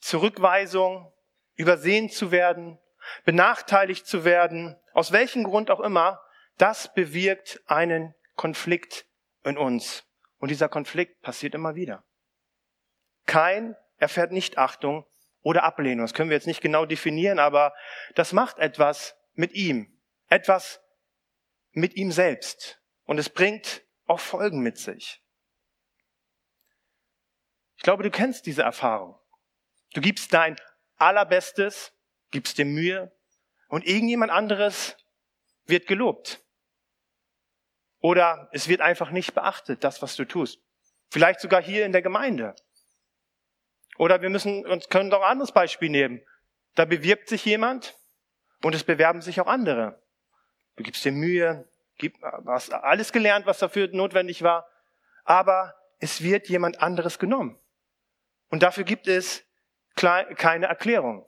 Zurückweisung, 0.00 1.12
übersehen 1.54 2.10
zu 2.10 2.30
werden, 2.30 2.78
benachteiligt 3.24 4.06
zu 4.06 4.24
werden, 4.24 4.76
aus 4.92 5.12
welchem 5.12 5.44
Grund 5.44 5.70
auch 5.70 5.80
immer, 5.80 6.22
das 6.58 6.92
bewirkt 6.92 7.62
einen 7.66 8.14
Konflikt 8.36 9.06
in 9.44 9.56
uns. 9.56 10.04
Und 10.38 10.50
dieser 10.50 10.68
Konflikt 10.68 11.20
passiert 11.22 11.54
immer 11.54 11.74
wieder. 11.74 12.04
Kein 13.26 13.76
erfährt 13.98 14.32
nicht 14.32 14.58
Achtung 14.58 15.06
oder 15.42 15.64
Ablehnung. 15.64 16.04
Das 16.04 16.14
können 16.14 16.30
wir 16.30 16.36
jetzt 16.36 16.46
nicht 16.46 16.60
genau 16.60 16.84
definieren, 16.84 17.38
aber 17.38 17.74
das 18.14 18.32
macht 18.32 18.58
etwas 18.58 19.16
mit 19.34 19.52
ihm. 19.52 20.00
Etwas 20.28 20.80
mit 21.72 21.96
ihm 21.96 22.12
selbst. 22.12 22.80
Und 23.04 23.18
es 23.18 23.28
bringt 23.28 23.82
auch 24.06 24.20
Folgen 24.20 24.60
mit 24.60 24.78
sich. 24.78 25.22
Ich 27.76 27.82
glaube, 27.82 28.02
du 28.02 28.10
kennst 28.10 28.46
diese 28.46 28.62
Erfahrung. 28.62 29.18
Du 29.94 30.00
gibst 30.00 30.32
dein 30.34 30.56
Allerbestes, 30.96 31.92
gibst 32.30 32.58
dir 32.58 32.66
Mühe 32.66 33.16
und 33.68 33.86
irgendjemand 33.86 34.30
anderes 34.30 34.96
wird 35.64 35.86
gelobt. 35.86 36.44
Oder 38.00 38.48
es 38.52 38.68
wird 38.68 38.80
einfach 38.80 39.10
nicht 39.10 39.34
beachtet, 39.34 39.84
das, 39.84 40.02
was 40.02 40.16
du 40.16 40.24
tust. 40.24 40.60
Vielleicht 41.10 41.40
sogar 41.40 41.62
hier 41.62 41.86
in 41.86 41.92
der 41.92 42.02
Gemeinde. 42.02 42.54
Oder 44.00 44.22
wir 44.22 44.30
müssen 44.30 44.64
uns 44.64 44.88
können 44.88 45.10
doch 45.10 45.20
ein 45.20 45.32
anderes 45.32 45.52
Beispiel 45.52 45.90
nehmen. 45.90 46.22
Da 46.74 46.86
bewirbt 46.86 47.28
sich 47.28 47.44
jemand 47.44 47.98
und 48.62 48.74
es 48.74 48.82
bewerben 48.82 49.20
sich 49.20 49.42
auch 49.42 49.46
andere. 49.46 50.00
Du 50.76 50.84
gibst 50.84 51.04
dir 51.04 51.12
Mühe, 51.12 51.68
hast 52.46 52.72
alles 52.72 53.12
gelernt, 53.12 53.44
was 53.44 53.58
dafür 53.58 53.88
notwendig 53.92 54.40
war, 54.40 54.66
aber 55.24 55.74
es 55.98 56.22
wird 56.22 56.48
jemand 56.48 56.80
anderes 56.80 57.18
genommen. 57.18 57.58
Und 58.48 58.62
dafür 58.62 58.84
gibt 58.84 59.06
es 59.06 59.44
keine 59.96 60.66
Erklärung. 60.66 61.26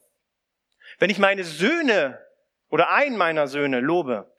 Wenn 0.99 1.11
ich 1.11 1.19
meine 1.19 1.45
Söhne 1.45 2.25
oder 2.71 2.88
einen 2.88 3.19
meiner 3.19 3.49
Söhne 3.49 3.81
lobe, 3.81 4.35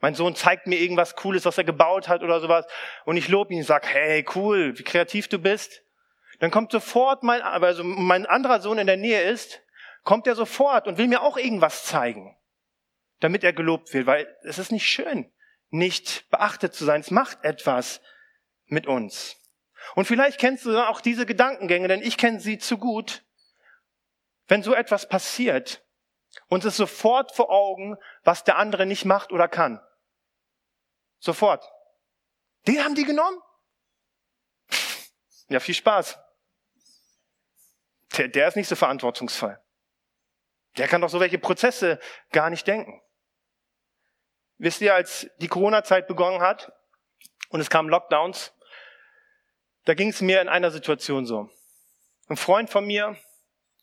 mein 0.00 0.14
Sohn 0.14 0.34
zeigt 0.34 0.68
mir 0.68 0.78
irgendwas 0.78 1.16
Cooles, 1.16 1.44
was 1.44 1.58
er 1.58 1.64
gebaut 1.64 2.08
hat 2.08 2.22
oder 2.22 2.40
sowas, 2.40 2.66
und 3.04 3.18
ich 3.18 3.28
lobe 3.28 3.52
ihn 3.52 3.58
und 3.58 3.66
sage, 3.66 3.88
hey, 3.88 4.24
cool, 4.34 4.78
wie 4.78 4.84
kreativ 4.84 5.28
du 5.28 5.38
bist, 5.38 5.82
dann 6.38 6.50
kommt 6.50 6.70
sofort 6.70 7.22
mein, 7.22 7.42
also 7.42 7.82
mein 7.82 8.26
anderer 8.26 8.60
Sohn 8.60 8.78
in 8.78 8.86
der 8.86 8.96
Nähe 8.96 9.22
ist, 9.22 9.60
kommt 10.04 10.26
er 10.26 10.36
sofort 10.36 10.86
und 10.86 10.96
will 10.96 11.08
mir 11.08 11.22
auch 11.22 11.36
irgendwas 11.36 11.84
zeigen, 11.84 12.36
damit 13.20 13.42
er 13.42 13.52
gelobt 13.52 13.92
wird, 13.92 14.06
weil 14.06 14.36
es 14.42 14.58
ist 14.58 14.70
nicht 14.70 14.88
schön, 14.88 15.32
nicht 15.70 16.30
beachtet 16.30 16.74
zu 16.74 16.84
sein. 16.84 17.00
Es 17.00 17.10
macht 17.10 17.44
etwas 17.44 18.00
mit 18.66 18.86
uns. 18.86 19.36
Und 19.94 20.04
vielleicht 20.04 20.38
kennst 20.38 20.64
du 20.64 20.78
auch 20.78 21.00
diese 21.00 21.26
Gedankengänge, 21.26 21.88
denn 21.88 22.02
ich 22.02 22.16
kenne 22.16 22.40
sie 22.40 22.58
zu 22.58 22.78
gut. 22.78 23.24
Wenn 24.46 24.62
so 24.62 24.74
etwas 24.74 25.08
passiert, 25.08 25.84
uns 26.48 26.64
ist 26.64 26.76
sofort 26.76 27.34
vor 27.34 27.50
Augen, 27.50 27.96
was 28.22 28.44
der 28.44 28.58
andere 28.58 28.86
nicht 28.86 29.04
macht 29.04 29.32
oder 29.32 29.48
kann. 29.48 29.80
Sofort. 31.18 31.68
Den 32.66 32.84
haben 32.84 32.94
die 32.94 33.04
genommen? 33.04 33.38
Ja, 35.48 35.60
viel 35.60 35.74
Spaß 35.74 36.18
der, 38.18 38.28
der 38.28 38.48
ist 38.48 38.56
nicht 38.56 38.68
so 38.68 38.76
verantwortungsvoll. 38.76 39.58
Der 40.76 40.88
kann 40.88 41.00
doch 41.00 41.08
so 41.08 41.20
welche 41.20 41.38
Prozesse 41.38 41.98
gar 42.30 42.50
nicht 42.50 42.66
denken. 42.66 43.00
Wisst 44.58 44.80
ihr, 44.80 44.94
als 44.94 45.30
die 45.38 45.48
Corona-Zeit 45.48 46.08
begonnen 46.08 46.40
hat 46.40 46.72
und 47.50 47.60
es 47.60 47.70
kamen 47.70 47.88
Lockdowns, 47.88 48.52
da 49.84 49.94
ging 49.94 50.08
es 50.08 50.20
mir 50.20 50.42
in 50.42 50.48
einer 50.48 50.70
Situation 50.70 51.24
so. 51.24 51.48
Ein 52.28 52.36
Freund 52.36 52.68
von 52.68 52.86
mir 52.86 53.16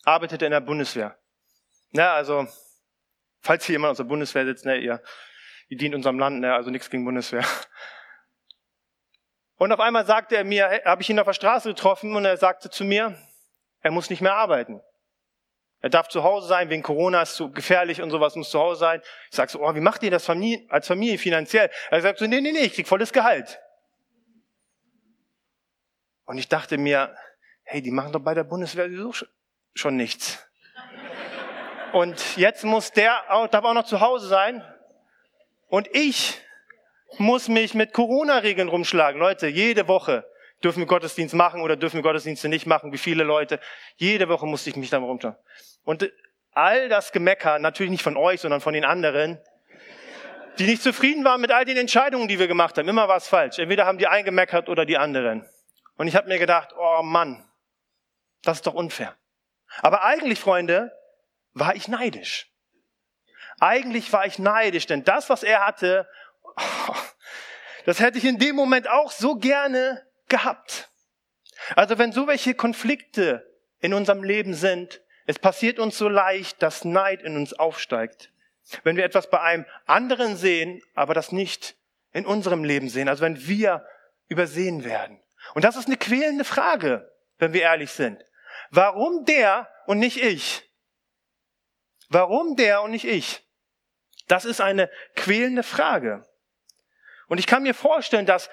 arbeitete 0.03 0.45
in 0.45 0.51
der 0.51 0.59
Bundeswehr. 0.59 1.17
Ja, 1.91 2.13
also, 2.13 2.47
falls 3.39 3.65
hier 3.65 3.73
jemand 3.73 3.91
aus 3.91 3.97
der 3.97 4.03
Bundeswehr 4.03 4.45
sitzt, 4.45 4.65
ne, 4.65 4.77
ihr, 4.77 5.01
ihr 5.69 5.77
dient 5.77 5.95
unserem 5.95 6.19
Land, 6.19 6.41
ne, 6.41 6.53
also 6.53 6.69
nichts 6.69 6.89
gegen 6.89 7.05
Bundeswehr. 7.05 7.45
Und 9.57 9.71
auf 9.71 9.79
einmal 9.79 10.05
sagte 10.05 10.35
er 10.35 10.43
mir, 10.43 10.81
habe 10.83 11.01
ich 11.01 11.09
ihn 11.09 11.17
auf 11.17 11.25
der 11.25 11.33
Straße 11.33 11.69
getroffen 11.69 12.15
und 12.15 12.25
er 12.25 12.37
sagte 12.37 12.69
zu 12.69 12.83
mir, 12.83 13.17
er 13.85 13.91
muss 13.91 14.09
nicht 14.09 14.21
mehr 14.21 14.33
arbeiten. 14.33 14.81
Er 15.79 15.91
darf 15.91 16.07
zu 16.07 16.23
Hause 16.23 16.47
sein, 16.47 16.71
wegen 16.71 16.81
Corona 16.81 17.21
ist 17.21 17.35
zu 17.35 17.51
gefährlich 17.51 18.01
und 18.01 18.09
sowas, 18.09 18.35
muss 18.35 18.49
zu 18.49 18.59
Hause 18.59 18.79
sein. 18.79 19.01
Ich 19.29 19.35
sag 19.35 19.51
so, 19.51 19.61
oh, 19.61 19.75
wie 19.75 19.79
macht 19.79 20.01
ihr 20.01 20.09
das 20.09 20.25
Familie, 20.25 20.65
als 20.71 20.87
Familie 20.87 21.19
finanziell? 21.19 21.69
Er 21.91 22.01
sagt 22.01 22.17
so, 22.17 22.25
nee, 22.25 22.41
nee, 22.41 22.51
nee, 22.51 22.61
ich 22.61 22.73
krieg 22.73 22.87
volles 22.87 23.13
Gehalt. 23.13 23.59
Und 26.25 26.39
ich 26.39 26.49
dachte 26.49 26.79
mir, 26.79 27.15
hey, 27.61 27.83
die 27.83 27.91
machen 27.91 28.11
doch 28.11 28.21
bei 28.21 28.33
der 28.33 28.43
Bundeswehr 28.43 28.85
sowieso 28.85 29.27
schon 29.75 29.95
nichts. 29.95 30.43
Und 31.93 32.37
jetzt 32.37 32.63
muss 32.63 32.91
der, 32.91 33.31
auch, 33.31 33.47
darf 33.47 33.65
auch 33.65 33.75
noch 33.75 33.85
zu 33.85 34.01
Hause 34.01 34.27
sein. 34.27 34.63
Und 35.67 35.87
ich 35.93 36.41
muss 37.19 37.49
mich 37.49 37.75
mit 37.75 37.93
Corona-Regeln 37.93 38.67
rumschlagen. 38.67 39.21
Leute, 39.21 39.45
jede 39.45 39.87
Woche 39.87 40.25
Dürfen 40.65 40.79
wir 40.79 40.87
Gottesdienst 40.87 41.35
machen 41.35 41.61
oder 41.61 41.75
dürfen 41.75 41.97
wir 41.97 42.01
Gottesdienste 42.01 42.49
nicht 42.49 42.65
machen? 42.65 42.91
Wie 42.91 42.97
viele 42.97 43.23
Leute? 43.23 43.59
Jede 43.97 44.27
Woche 44.29 44.47
musste 44.47 44.71
ich 44.71 44.75
mich 44.75 44.89
da 44.89 44.97
rumschauen. 44.97 45.35
Und 45.83 46.11
all 46.53 46.89
das 46.89 47.11
Gemecker, 47.11 47.59
natürlich 47.59 47.91
nicht 47.91 48.01
von 48.01 48.17
euch, 48.17 48.41
sondern 48.41 48.61
von 48.61 48.73
den 48.73 48.83
anderen, 48.83 49.39
die 50.57 50.63
nicht 50.63 50.81
zufrieden 50.81 51.23
waren 51.23 51.39
mit 51.39 51.51
all 51.51 51.65
den 51.65 51.77
Entscheidungen, 51.77 52.27
die 52.27 52.39
wir 52.39 52.47
gemacht 52.47 52.79
haben. 52.79 52.89
Immer 52.89 53.07
war 53.07 53.17
es 53.17 53.27
falsch. 53.27 53.59
Entweder 53.59 53.85
haben 53.85 53.99
die 53.99 54.07
einen 54.07 54.25
gemeckert 54.25 54.67
oder 54.67 54.87
die 54.87 54.97
anderen. 54.97 55.47
Und 55.97 56.07
ich 56.07 56.15
habe 56.15 56.29
mir 56.29 56.39
gedacht, 56.39 56.69
oh 56.75 57.03
Mann, 57.03 57.47
das 58.41 58.57
ist 58.57 58.65
doch 58.65 58.73
unfair. 58.73 59.15
Aber 59.83 60.03
eigentlich, 60.03 60.39
Freunde, 60.39 60.91
war 61.53 61.75
ich 61.75 61.87
neidisch. 61.87 62.49
Eigentlich 63.59 64.11
war 64.11 64.25
ich 64.25 64.39
neidisch, 64.39 64.87
denn 64.87 65.03
das, 65.03 65.29
was 65.29 65.43
er 65.43 65.63
hatte, 65.63 66.09
oh, 66.41 66.95
das 67.85 67.99
hätte 67.99 68.17
ich 68.17 68.25
in 68.25 68.39
dem 68.39 68.55
Moment 68.55 68.89
auch 68.89 69.11
so 69.11 69.35
gerne 69.35 70.01
gehabt. 70.27 70.89
Also 71.75 71.97
wenn 71.97 72.11
so 72.11 72.27
welche 72.27 72.53
Konflikte 72.53 73.49
in 73.79 73.93
unserem 73.93 74.23
Leben 74.23 74.53
sind, 74.53 75.01
es 75.25 75.39
passiert 75.39 75.79
uns 75.79 75.97
so 75.97 76.07
leicht, 76.07 76.61
dass 76.61 76.85
Neid 76.85 77.23
in 77.23 77.35
uns 77.35 77.53
aufsteigt. 77.53 78.31
Wenn 78.83 78.97
wir 78.97 79.03
etwas 79.03 79.29
bei 79.29 79.41
einem 79.41 79.65
anderen 79.85 80.37
sehen, 80.37 80.81
aber 80.93 81.13
das 81.13 81.31
nicht 81.31 81.75
in 82.11 82.25
unserem 82.25 82.63
Leben 82.63 82.89
sehen, 82.89 83.09
also 83.09 83.23
wenn 83.23 83.47
wir 83.47 83.85
übersehen 84.27 84.83
werden. 84.83 85.19
Und 85.53 85.63
das 85.63 85.75
ist 85.75 85.87
eine 85.87 85.97
quälende 85.97 86.43
Frage, 86.43 87.11
wenn 87.37 87.53
wir 87.53 87.61
ehrlich 87.61 87.91
sind. 87.91 88.23
Warum 88.71 89.25
der 89.25 89.69
und 89.85 89.99
nicht 89.99 90.21
ich? 90.21 90.63
Warum 92.09 92.55
der 92.55 92.81
und 92.81 92.91
nicht 92.91 93.05
ich? 93.05 93.43
Das 94.27 94.45
ist 94.45 94.61
eine 94.61 94.89
quälende 95.15 95.63
Frage. 95.63 96.25
Und 97.27 97.39
ich 97.39 97.47
kann 97.47 97.63
mir 97.63 97.73
vorstellen, 97.73 98.25
dass 98.25 98.49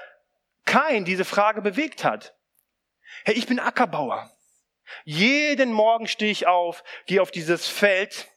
kein 0.65 1.05
diese 1.05 1.25
Frage 1.25 1.63
bewegt 1.63 2.05
hat. 2.05 2.35
Hey, 3.25 3.35
ich 3.35 3.47
bin 3.47 3.61
Ackerbauer. 3.61 4.31
Jeden 5.05 5.73
Morgen 5.73 6.07
stehe 6.07 6.33
ich 6.33 6.47
auf, 6.47 6.83
gehe 7.07 7.23
auf 7.23 7.31
dieses 7.31 7.69
Feld, 7.69 8.29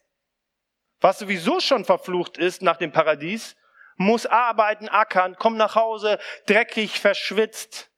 was 1.00 1.18
sowieso 1.18 1.60
schon 1.60 1.84
verflucht 1.84 2.38
ist 2.38 2.62
nach 2.62 2.76
dem 2.76 2.92
Paradies, 2.92 3.56
muss 3.96 4.26
arbeiten, 4.26 4.88
ackern, 4.88 5.36
komm 5.38 5.56
nach 5.56 5.74
Hause, 5.74 6.18
dreckig, 6.46 7.00
verschwitzt. 7.00 7.90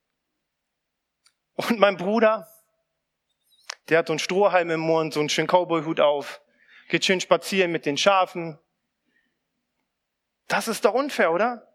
Und 1.54 1.78
mein 1.78 1.96
Bruder, 1.96 2.48
der 3.88 3.98
hat 3.98 4.06
so 4.06 4.12
einen 4.12 4.20
Strohhalm 4.20 4.70
im 4.70 4.80
Mund, 4.80 5.14
so 5.14 5.20
einen 5.20 5.28
schönen 5.28 5.48
Cowboyhut 5.48 6.00
auf, 6.00 6.40
geht 6.88 7.04
schön 7.04 7.20
spazieren 7.20 7.72
mit 7.72 7.86
den 7.86 7.98
Schafen. 7.98 8.58
Das 10.46 10.68
ist 10.68 10.84
doch 10.84 10.94
unfair, 10.94 11.32
oder? 11.32 11.66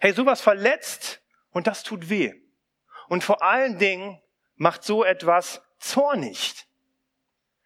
Hey, 0.00 0.12
sowas 0.12 0.40
verletzt 0.40 1.22
und 1.50 1.66
das 1.66 1.82
tut 1.82 2.10
weh. 2.10 2.34
Und 3.08 3.24
vor 3.24 3.42
allen 3.42 3.78
Dingen 3.78 4.20
macht 4.56 4.84
so 4.84 5.04
etwas 5.04 5.62
zornig. 5.78 6.66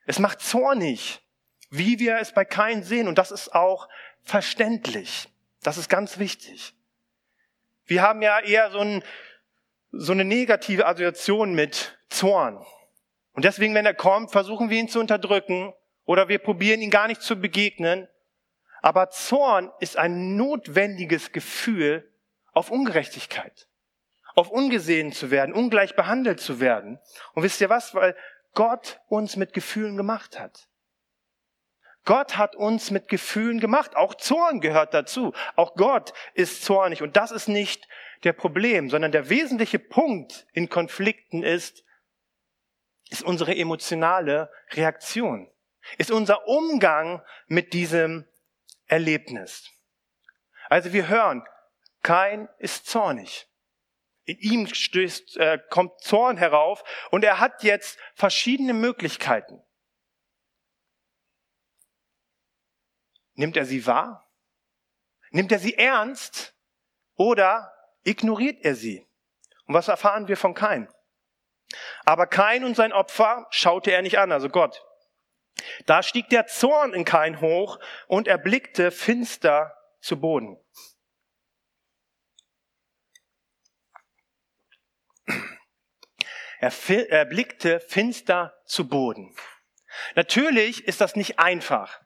Es 0.07 0.19
macht 0.19 0.41
zornig, 0.41 1.23
wie 1.71 1.99
wir 1.99 2.19
es 2.19 2.33
bei 2.33 2.45
Kain 2.45 2.83
sehen. 2.83 3.09
Und 3.09 3.19
das 3.19 3.31
ist 3.31 3.55
auch 3.55 3.89
verständlich. 4.23 5.29
Das 5.63 5.79
ist 5.79 5.89
ganz 5.89 6.19
wichtig. 6.19 6.75
Wir 7.85 8.03
haben 8.03 8.23
ja 8.23 8.41
eher 8.41 8.71
so, 8.71 8.79
ein, 8.79 9.03
so 9.91 10.13
eine 10.13 10.25
negative 10.25 10.87
Assoziation 10.87 11.55
mit 11.55 11.99
Zorn. 12.09 12.65
Und 13.33 13.45
deswegen, 13.45 13.75
wenn 13.75 13.87
er 13.87 13.95
kommt, 13.95 14.31
versuchen 14.31 14.71
wir 14.71 14.79
ihn 14.79 14.89
zu 14.89 15.01
unterdrücken 15.01 15.73
oder 16.05 16.29
wir 16.29 16.39
probieren 16.39 16.81
ihn 16.81 16.91
gar 16.91 17.09
nicht 17.09 17.23
zu 17.23 17.37
begegnen. 17.37 18.09
Aber 18.83 19.11
Zorn 19.11 19.71
ist 19.81 19.97
ein 19.97 20.37
notwendiges 20.37 21.33
Gefühl 21.33 22.13
auf 22.53 22.71
Ungerechtigkeit, 22.71 23.69
auf 24.35 24.51
ungesehen 24.51 25.13
zu 25.13 25.31
werden, 25.31 25.55
ungleich 25.55 25.97
behandelt 25.97 26.41
zu 26.41 26.61
werden. 26.61 26.99
Und 27.35 27.43
wisst 27.43 27.61
ihr 27.61 27.71
was? 27.71 27.95
Weil 27.95 28.17
Gott 28.55 29.01
uns 29.09 29.37
mit 29.37 29.53
Gefühlen 29.53 29.97
gemacht 29.97 30.39
hat. 30.39 30.69
Gott 32.05 32.37
hat 32.37 32.57
uns 32.57 32.91
mit 32.91 33.09
Gefühlen 33.09 33.61
gemacht. 33.61 33.95
Auch 33.97 34.15
Zorn 34.15 34.61
gehört 34.61 34.93
dazu. 34.93 35.33
Auch 35.55 35.75
Gott 35.75 36.13
ist 36.35 36.65
zornig. 36.65 37.03
Und 37.03 37.17
das 37.17 37.31
ist 37.31 37.49
nicht 37.49 37.87
der 38.25 38.33
Problem, 38.33 38.91
sondern 38.91 39.13
der 39.13 39.29
wesentliche 39.29 39.79
Punkt 39.79 40.47
in 40.53 40.69
Konflikten 40.69 41.43
ist, 41.43 41.85
ist 43.11 43.23
unsere 43.23 43.55
emotionale 43.55 44.51
Reaktion, 44.71 45.51
ist 45.99 46.11
unser 46.11 46.49
Umgang 46.49 47.23
mit 47.47 47.73
diesem 47.73 48.27
Erlebnis. 48.87 49.71
Also 50.69 50.93
wir 50.93 51.09
hören, 51.09 51.45
kein 52.03 52.49
ist 52.59 52.87
zornig. 52.87 53.47
In 54.25 54.39
ihm 54.39 54.67
stößt, 54.67 55.37
äh, 55.39 55.59
kommt 55.69 56.01
Zorn 56.01 56.37
herauf 56.37 56.85
und 57.11 57.25
er 57.25 57.41
hat 57.41 57.63
jetzt 57.65 57.99
verschiedene 58.15 58.73
Möglichkeiten. 58.73 59.63
Nimmt 63.35 63.57
er 63.57 63.65
sie 63.65 63.87
wahr? 63.87 64.31
Nimmt 65.31 65.51
er 65.51 65.59
sie 65.59 65.77
ernst? 65.77 66.55
Oder 67.17 67.73
ignoriert 68.05 68.65
er 68.65 68.75
sie? 68.75 69.07
Und 69.67 69.75
was 69.75 69.89
erfahren 69.89 70.29
wir 70.29 70.37
von 70.37 70.55
Kain? 70.55 70.89
Aber 72.05 72.27
Kain 72.27 72.65
und 72.65 72.77
sein 72.77 72.93
Opfer 72.93 73.47
schaute 73.51 73.91
er 73.91 74.03
nicht 74.03 74.19
an, 74.19 74.33
also 74.33 74.49
Gott. 74.49 74.85
Da 75.87 76.03
stieg 76.03 76.29
der 76.29 76.47
Zorn 76.47 76.93
in 76.93 77.05
Kain 77.05 77.41
hoch 77.41 77.79
und 78.07 78.29
er 78.29 78.39
blickte 78.39 78.91
finster 78.91 79.77
zu 80.01 80.21
Boden. 80.21 80.59
Er, 86.63 87.25
blickte 87.25 87.81
finster 87.81 88.57
zu 88.67 88.87
Boden. 88.87 89.35
Natürlich 90.15 90.87
ist 90.87 91.01
das 91.01 91.17
nicht 91.17 91.41
einfach. 91.41 92.01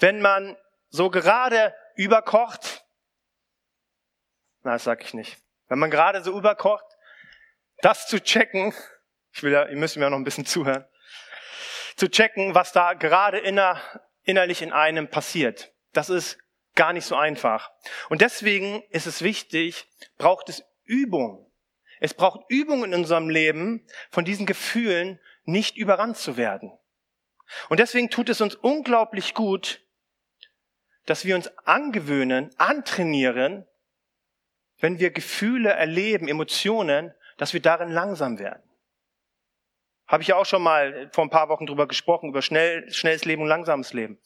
Wenn 0.00 0.22
man 0.22 0.56
so 0.88 1.10
gerade 1.10 1.74
überkocht, 1.94 2.82
na, 4.62 4.72
das 4.72 4.84
sag 4.84 5.02
ich 5.02 5.12
nicht. 5.12 5.36
Wenn 5.66 5.78
man 5.78 5.90
gerade 5.90 6.24
so 6.24 6.36
überkocht, 6.36 6.86
das 7.82 8.06
zu 8.06 8.22
checken, 8.22 8.72
ich 9.32 9.42
will 9.42 9.52
ja, 9.52 9.68
ihr 9.68 9.76
müsst 9.76 9.96
mir 9.96 10.04
ja 10.04 10.10
noch 10.10 10.16
ein 10.16 10.24
bisschen 10.24 10.46
zuhören, 10.46 10.86
zu 11.94 12.08
checken, 12.08 12.54
was 12.54 12.72
da 12.72 12.94
gerade 12.94 13.38
inner, 13.38 13.78
innerlich 14.22 14.62
in 14.62 14.72
einem 14.72 15.10
passiert. 15.10 15.74
Das 15.92 16.08
ist 16.08 16.38
gar 16.74 16.94
nicht 16.94 17.04
so 17.04 17.16
einfach. 17.16 17.70
Und 18.08 18.22
deswegen 18.22 18.82
ist 18.88 19.06
es 19.06 19.20
wichtig, 19.20 19.86
braucht 20.16 20.48
es 20.48 20.64
Übung. 20.84 21.47
Es 22.00 22.14
braucht 22.14 22.44
Übung 22.48 22.84
in 22.84 22.94
unserem 22.94 23.28
Leben, 23.28 23.86
von 24.10 24.24
diesen 24.24 24.46
Gefühlen 24.46 25.20
nicht 25.44 25.76
überrannt 25.76 26.16
zu 26.16 26.36
werden. 26.36 26.72
Und 27.68 27.80
deswegen 27.80 28.10
tut 28.10 28.28
es 28.28 28.40
uns 28.40 28.54
unglaublich 28.54 29.34
gut, 29.34 29.82
dass 31.06 31.24
wir 31.24 31.34
uns 31.34 31.48
angewöhnen, 31.64 32.50
antrainieren, 32.58 33.66
wenn 34.78 34.98
wir 34.98 35.10
Gefühle 35.10 35.70
erleben, 35.70 36.28
Emotionen, 36.28 37.14
dass 37.38 37.52
wir 37.52 37.62
darin 37.62 37.90
langsam 37.90 38.38
werden. 38.38 38.62
Habe 40.06 40.22
ich 40.22 40.28
ja 40.28 40.36
auch 40.36 40.46
schon 40.46 40.62
mal 40.62 41.10
vor 41.12 41.24
ein 41.24 41.30
paar 41.30 41.48
Wochen 41.48 41.66
drüber 41.66 41.88
gesprochen, 41.88 42.30
über 42.30 42.42
schnell, 42.42 42.90
schnelles 42.92 43.24
Leben 43.24 43.42
und 43.42 43.48
langsames 43.48 43.92
Leben. 43.92 44.18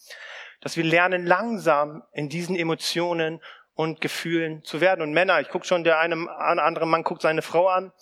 Dass 0.61 0.77
wir 0.77 0.85
lernen, 0.85 1.27
langsam 1.27 2.05
in 2.13 2.29
diesen 2.29 2.57
Emotionen 2.57 3.41
und 3.75 4.01
Gefühlen 4.01 4.63
zu 4.65 4.81
werden. 4.81 5.03
Und 5.03 5.13
Männer, 5.13 5.41
ich 5.41 5.49
gucke 5.49 5.67
schon, 5.67 5.85
der 5.85 5.99
eine 5.99 6.31
andere 6.31 6.87
Mann 6.87 7.05
guckt 7.05 7.23
seine 7.23 7.43
Frau 7.43 7.69
an. 7.69 7.93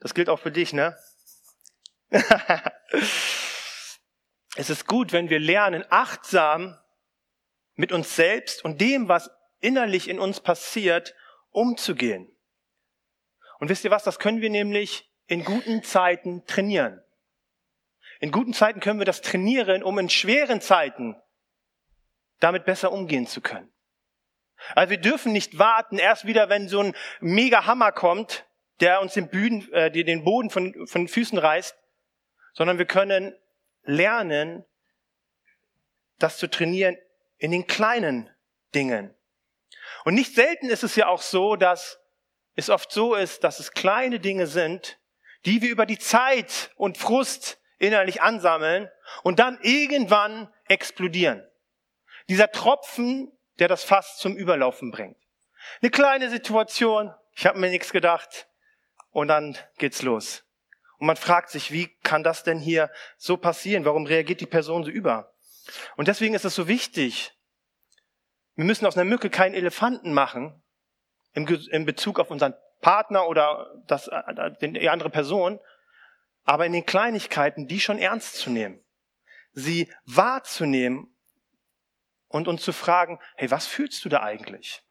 Das 0.00 0.14
gilt 0.14 0.28
auch 0.28 0.38
für 0.38 0.52
dich, 0.52 0.72
ne? 0.72 0.96
es 4.56 4.70
ist 4.70 4.86
gut, 4.86 5.12
wenn 5.12 5.28
wir 5.30 5.40
lernen, 5.40 5.84
achtsam 5.90 6.78
mit 7.74 7.92
uns 7.92 8.16
selbst 8.16 8.64
und 8.64 8.80
dem, 8.80 9.08
was 9.08 9.30
innerlich 9.60 10.08
in 10.08 10.18
uns 10.18 10.40
passiert, 10.40 11.14
umzugehen. 11.50 12.30
Und 13.58 13.68
wisst 13.68 13.84
ihr 13.84 13.90
was, 13.90 14.04
das 14.04 14.18
können 14.18 14.40
wir 14.40 14.50
nämlich 14.50 15.10
in 15.26 15.44
guten 15.44 15.82
Zeiten 15.82 16.46
trainieren. 16.46 17.02
In 18.20 18.30
guten 18.32 18.52
Zeiten 18.52 18.80
können 18.80 18.98
wir 18.98 19.06
das 19.06 19.20
trainieren, 19.20 19.82
um 19.82 19.98
in 19.98 20.08
schweren 20.08 20.60
Zeiten 20.60 21.16
damit 22.40 22.64
besser 22.64 22.92
umgehen 22.92 23.26
zu 23.26 23.40
können. 23.40 23.70
Also 24.74 24.90
wir 24.90 24.98
dürfen 24.98 25.32
nicht 25.32 25.58
warten, 25.58 25.98
erst 25.98 26.26
wieder, 26.26 26.48
wenn 26.48 26.68
so 26.68 26.80
ein 26.80 26.96
mega 27.20 27.66
Hammer 27.66 27.92
kommt, 27.92 28.46
der 28.80 29.00
uns 29.00 29.14
den, 29.14 29.28
Bühnen, 29.28 29.70
äh, 29.72 29.90
den 29.90 30.24
Boden 30.24 30.50
von, 30.50 30.86
von 30.86 31.02
den 31.02 31.08
Füßen 31.08 31.38
reißt, 31.38 31.76
sondern 32.52 32.78
wir 32.78 32.86
können 32.86 33.34
lernen, 33.82 34.64
das 36.18 36.38
zu 36.38 36.48
trainieren 36.48 36.96
in 37.38 37.52
den 37.52 37.66
kleinen 37.66 38.30
Dingen. 38.74 39.14
Und 40.04 40.14
nicht 40.14 40.34
selten 40.34 40.68
ist 40.68 40.82
es 40.82 40.96
ja 40.96 41.06
auch 41.06 41.22
so, 41.22 41.56
dass 41.56 42.00
es 42.54 42.70
oft 42.70 42.90
so 42.90 43.14
ist, 43.14 43.44
dass 43.44 43.60
es 43.60 43.72
kleine 43.72 44.18
Dinge 44.18 44.46
sind, 44.46 44.98
die 45.44 45.62
wir 45.62 45.70
über 45.70 45.86
die 45.86 45.98
Zeit 45.98 46.72
und 46.76 46.98
Frust 46.98 47.60
innerlich 47.78 48.20
ansammeln 48.20 48.90
und 49.22 49.38
dann 49.38 49.58
irgendwann 49.62 50.52
explodieren. 50.66 51.46
Dieser 52.28 52.50
Tropfen, 52.50 53.32
der 53.58 53.68
das 53.68 53.84
Fass 53.84 54.18
zum 54.18 54.36
Überlaufen 54.36 54.90
bringt. 54.90 55.16
Eine 55.80 55.90
kleine 55.90 56.30
Situation, 56.30 57.12
ich 57.34 57.46
habe 57.46 57.58
mir 57.58 57.70
nichts 57.70 57.92
gedacht 57.92 58.48
und 59.10 59.28
dann 59.28 59.56
geht's 59.78 60.02
los. 60.02 60.44
Und 60.98 61.06
man 61.06 61.16
fragt 61.16 61.50
sich, 61.50 61.72
wie 61.72 61.88
kann 62.02 62.22
das 62.22 62.42
denn 62.42 62.58
hier 62.58 62.90
so 63.16 63.36
passieren? 63.36 63.84
Warum 63.84 64.06
reagiert 64.06 64.40
die 64.40 64.46
Person 64.46 64.84
so 64.84 64.90
über? 64.90 65.32
Und 65.96 66.08
deswegen 66.08 66.34
ist 66.34 66.44
es 66.44 66.54
so 66.54 66.66
wichtig, 66.66 67.32
wir 68.54 68.64
müssen 68.64 68.86
aus 68.86 68.96
einer 68.96 69.08
Mücke 69.08 69.30
keinen 69.30 69.54
Elefanten 69.54 70.12
machen, 70.12 70.62
im, 71.34 71.46
im 71.46 71.84
Bezug 71.84 72.18
auf 72.18 72.30
unseren 72.30 72.54
Partner 72.80 73.28
oder 73.28 73.72
das, 73.86 74.08
äh, 74.08 74.50
die 74.60 74.88
andere 74.88 75.10
Person, 75.10 75.60
aber 76.44 76.66
in 76.66 76.72
den 76.72 76.86
Kleinigkeiten, 76.86 77.68
die 77.68 77.78
schon 77.78 77.98
ernst 77.98 78.36
zu 78.36 78.50
nehmen, 78.50 78.82
sie 79.52 79.92
wahrzunehmen 80.06 81.14
und 82.28 82.48
uns 82.48 82.62
zu 82.62 82.72
fragen, 82.72 83.18
hey, 83.36 83.50
was 83.50 83.66
fühlst 83.66 84.04
du 84.04 84.08
da 84.08 84.22
eigentlich? 84.22 84.82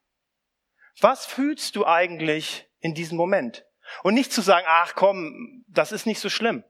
Was 0.99 1.25
fühlst 1.25 1.75
du 1.75 1.85
eigentlich 1.85 2.67
in 2.79 2.93
diesem 2.93 3.17
Moment? 3.17 3.65
Und 4.03 4.15
nicht 4.15 4.33
zu 4.33 4.41
sagen, 4.41 4.65
ach 4.67 4.95
komm, 4.95 5.63
das 5.67 5.91
ist 5.91 6.05
nicht 6.05 6.19
so 6.19 6.29
schlimm. 6.29 6.63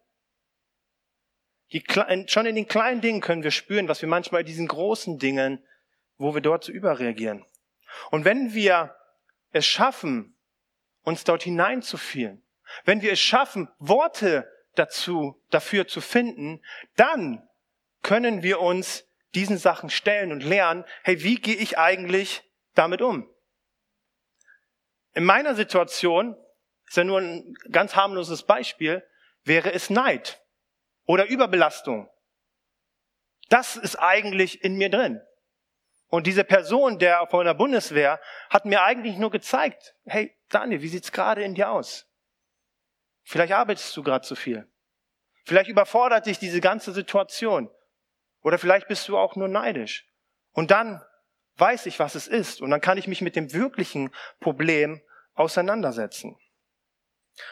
Die, 1.71 1.83
schon 2.27 2.45
in 2.45 2.55
den 2.55 2.67
kleinen 2.67 3.01
Dingen 3.01 3.21
können 3.21 3.43
wir 3.43 3.51
spüren, 3.51 3.87
was 3.87 4.01
wir 4.01 4.09
manchmal 4.09 4.41
in 4.41 4.47
diesen 4.47 4.67
großen 4.67 5.17
Dingen, 5.17 5.65
wo 6.17 6.33
wir 6.33 6.41
dort 6.41 6.63
so 6.63 6.71
überreagieren. 6.71 7.45
Und 8.11 8.25
wenn 8.25 8.53
wir 8.53 8.95
es 9.51 9.65
schaffen, 9.65 10.37
uns 11.03 11.23
dort 11.23 11.43
hineinzufühlen, 11.43 12.43
wenn 12.85 13.01
wir 13.01 13.13
es 13.13 13.19
schaffen, 13.19 13.69
Worte 13.79 14.51
dazu, 14.75 15.41
dafür 15.49 15.87
zu 15.87 16.01
finden, 16.01 16.61
dann 16.95 17.47
können 18.03 18.43
wir 18.43 18.59
uns 18.61 19.06
diesen 19.37 19.59
Sachen 19.59 19.91
stellen 19.91 20.31
und 20.31 20.43
lernen, 20.43 20.83
hey, 21.03 21.21
wie 21.21 21.35
gehe 21.35 21.55
ich 21.55 21.77
eigentlich 21.77 22.43
damit 22.73 23.01
um? 23.01 23.29
In 25.13 25.23
meiner 25.23 25.53
Situation, 25.53 26.35
ist 26.87 26.97
ja 26.97 27.03
nur 27.03 27.19
ein 27.19 27.53
ganz 27.71 27.95
harmloses 27.95 28.43
Beispiel, 28.43 29.07
wäre 29.43 29.71
es 29.73 29.91
Neid 29.91 30.41
oder 31.05 31.27
Überbelastung. 31.27 32.09
Das 33.49 33.75
ist 33.75 33.97
eigentlich 33.97 34.63
in 34.63 34.75
mir 34.75 34.89
drin. 34.89 35.21
Und 36.07 36.25
diese 36.25 36.43
Person, 36.43 36.97
der 36.97 37.27
von 37.27 37.45
der 37.45 37.53
Bundeswehr, 37.53 38.19
hat 38.49 38.65
mir 38.65 38.83
eigentlich 38.83 39.17
nur 39.17 39.29
gezeigt, 39.29 39.93
hey, 40.05 40.35
Daniel, 40.49 40.81
wie 40.81 40.87
sieht's 40.87 41.11
gerade 41.11 41.43
in 41.43 41.53
dir 41.53 41.69
aus? 41.69 42.07
Vielleicht 43.23 43.53
arbeitest 43.53 43.95
du 43.95 44.03
gerade 44.03 44.25
zu 44.25 44.35
viel. 44.35 44.67
Vielleicht 45.45 45.69
überfordert 45.69 46.25
dich 46.25 46.39
diese 46.39 46.61
ganze 46.61 46.91
Situation. 46.91 47.69
Oder 48.41 48.57
vielleicht 48.57 48.87
bist 48.87 49.07
du 49.07 49.17
auch 49.17 49.35
nur 49.35 49.47
neidisch. 49.47 50.07
Und 50.51 50.71
dann 50.71 51.03
weiß 51.55 51.85
ich, 51.87 51.99
was 51.99 52.15
es 52.15 52.27
ist. 52.27 52.61
Und 52.61 52.69
dann 52.69 52.81
kann 52.81 52.97
ich 52.97 53.07
mich 53.07 53.21
mit 53.21 53.35
dem 53.35 53.53
wirklichen 53.53 54.11
Problem 54.39 55.01
auseinandersetzen. 55.33 56.37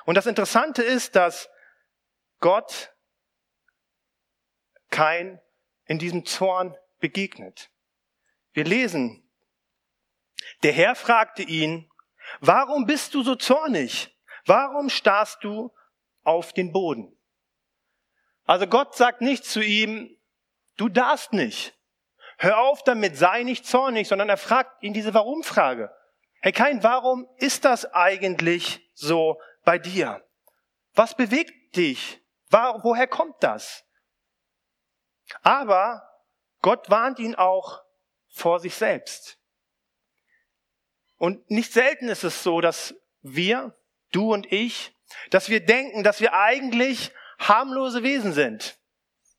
Und 0.06 0.16
das 0.16 0.26
Interessante 0.26 0.84
ist, 0.84 1.16
dass 1.16 1.50
Gott 2.40 2.94
kein 4.90 5.42
in 5.86 6.00
diesem 6.00 6.26
Zorn 6.26 6.76
begegnet. 7.00 7.70
Wir 8.54 8.64
lesen, 8.64 9.30
der 10.64 10.74
Herr 10.74 10.96
fragte 10.96 11.44
ihn, 11.44 11.90
warum 12.40 12.86
bist 12.86 13.14
du 13.14 13.24
so 13.24 13.36
zornig? 13.36 14.16
Warum 14.46 14.90
starrst 14.90 15.44
du 15.44 15.74
auf 16.24 16.54
den 16.54 16.72
Boden? 16.72 17.18
Also 18.46 18.68
Gott 18.68 18.96
sagt 18.96 19.22
nicht 19.22 19.44
zu 19.44 19.62
ihm, 19.62 20.15
du 20.78 20.90
darfst 20.90 21.34
nicht. 21.34 21.78
Hör 22.38 22.60
auf 22.60 22.84
damit, 22.84 23.18
sei 23.18 23.44
nicht 23.44 23.66
zornig, 23.66 24.08
sondern 24.08 24.30
er 24.30 24.38
fragt 24.38 24.84
ihn 24.84 24.94
diese 24.94 25.14
Warum-Frage. 25.14 25.96
Hey 26.42 26.52
Kain, 26.52 26.84
warum 26.84 27.28
ist 27.38 27.66
das 27.66 27.86
eigentlich 27.94 28.82
so 28.94 29.40
bei 29.64 29.80
dir? 29.80 30.24
Was 30.94 31.16
bewegt 31.16 31.76
dich? 31.76 32.22
Woher 32.50 33.08
kommt 33.08 33.42
das? 33.42 33.84
Aber 35.42 36.08
Gott 36.62 36.90
warnt 36.90 37.20
ihn 37.20 37.36
auch 37.36 37.82
vor 38.28 38.60
sich 38.60 38.76
selbst. 38.76 39.40
Und 41.18 41.50
nicht 41.50 41.74
selten 41.74 42.10
ist 42.10 42.24
es 42.24 42.44
so, 42.44 42.62
dass 42.62 42.94
wir, 43.22 43.76
du 44.12 44.34
und 44.34 44.52
ich, 44.52 44.94
dass 45.32 45.50
wir 45.50 45.66
denken, 45.66 46.04
dass 46.04 46.20
wir 46.20 46.34
eigentlich 46.34 47.12
harmlose 47.40 48.04
Wesen 48.04 48.34
sind. 48.34 48.78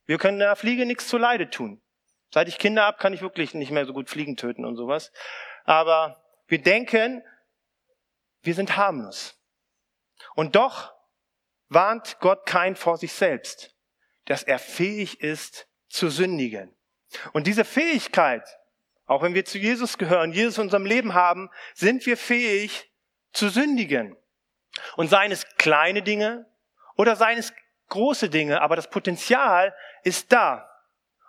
Wir 0.07 0.19
können 0.19 0.39
der 0.39 0.57
Fliege 0.57 0.87
nichts 0.87 1.09
zu 1.09 1.19
Leide 1.19 1.51
tun. 1.51 1.83
Seit 2.33 2.49
ich 2.49 2.59
Kinder 2.59 2.85
habe, 2.85 2.99
kann 2.99 3.13
ich 3.13 3.23
wirklich 3.23 3.55
nicht 3.55 3.71
mehr 3.71 3.87
so 3.87 3.93
gut 3.93 4.09
Fliegen 4.09 4.37
töten 4.37 4.65
und 4.65 4.77
sowas. 4.77 5.13
Aber 5.65 6.25
wir 6.47 6.61
denken, 6.61 7.23
wir 8.43 8.55
sind 8.55 8.77
harmlos. 8.77 9.39
Und 10.35 10.57
doch 10.57 10.95
warnt 11.69 12.19
Gott 12.21 12.47
kein 12.47 12.77
vor 12.77 12.97
sich 12.97 13.13
selbst, 13.13 13.75
dass 14.27 14.43
er 14.43 14.59
fähig 14.59 15.21
ist 15.21 15.69
zu 15.89 16.09
sündigen. 16.09 16.77
Und 17.33 17.47
diese 17.47 17.65
Fähigkeit, 17.65 18.47
auch 19.07 19.23
wenn 19.23 19.35
wir 19.35 19.45
zu 19.45 19.59
Jesus 19.59 19.99
gehören, 19.99 20.33
Jesus 20.33 20.59
in 20.59 20.65
unserem 20.65 20.87
Leben 20.87 21.15
haben, 21.15 21.51
sind 21.75 22.07
wir 22.07 22.17
fähig 22.17 22.93
zu 23.33 23.49
sündigen. 23.49 24.17
Und 24.97 25.09
seien 25.09 25.33
es 25.33 25.47
kleine 25.57 26.03
Dinge 26.03 26.47
oder 26.97 27.17
seien 27.17 27.39
es 27.39 27.53
große 27.89 28.29
Dinge, 28.29 28.61
aber 28.61 28.77
das 28.77 28.91
Potenzial 28.91 29.75
ist 30.03 30.33
da. 30.33 30.69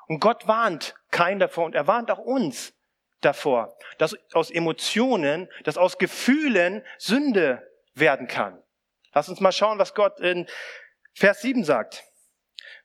Und 0.08 0.20
Gott 0.20 0.48
warnt 0.48 0.96
keinen 1.12 1.40
davor 1.40 1.66
und 1.66 1.76
er 1.76 1.88
warnt 1.88 2.12
auch 2.12 2.20
uns 2.20 2.74
davor, 3.22 3.76
dass 3.98 4.16
aus 4.34 4.52
Emotionen, 4.52 5.50
dass 5.64 5.78
aus 5.78 5.98
Gefühlen 5.98 6.84
Sünde 6.98 7.68
werden 7.94 8.28
kann. 8.28 8.62
Lass 9.14 9.30
uns 9.30 9.40
mal 9.40 9.52
schauen, 9.52 9.80
was 9.80 9.94
Gott 9.94 10.20
in 10.20 10.48
Vers 11.14 11.42
7 11.42 11.64
sagt. 11.64 12.04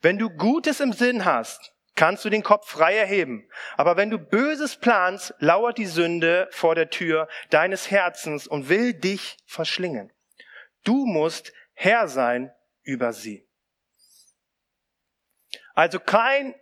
Wenn 0.00 0.18
du 0.18 0.30
Gutes 0.30 0.80
im 0.80 0.92
Sinn 0.92 1.24
hast, 1.24 1.72
kannst 1.94 2.24
du 2.24 2.30
den 2.30 2.42
Kopf 2.42 2.68
frei 2.68 2.96
erheben. 2.96 3.48
Aber 3.76 3.96
wenn 3.96 4.10
du 4.10 4.18
Böses 4.18 4.76
planst, 4.76 5.34
lauert 5.38 5.78
die 5.78 5.86
Sünde 5.86 6.48
vor 6.50 6.74
der 6.74 6.90
Tür 6.90 7.28
deines 7.50 7.90
Herzens 7.90 8.46
und 8.46 8.68
will 8.68 8.94
dich 8.94 9.36
verschlingen. 9.46 10.12
Du 10.84 11.06
musst 11.06 11.52
Herr 11.74 12.08
sein 12.08 12.52
über 12.82 13.12
sie. 13.12 13.46
Also 15.74 16.00
kein 16.00 16.54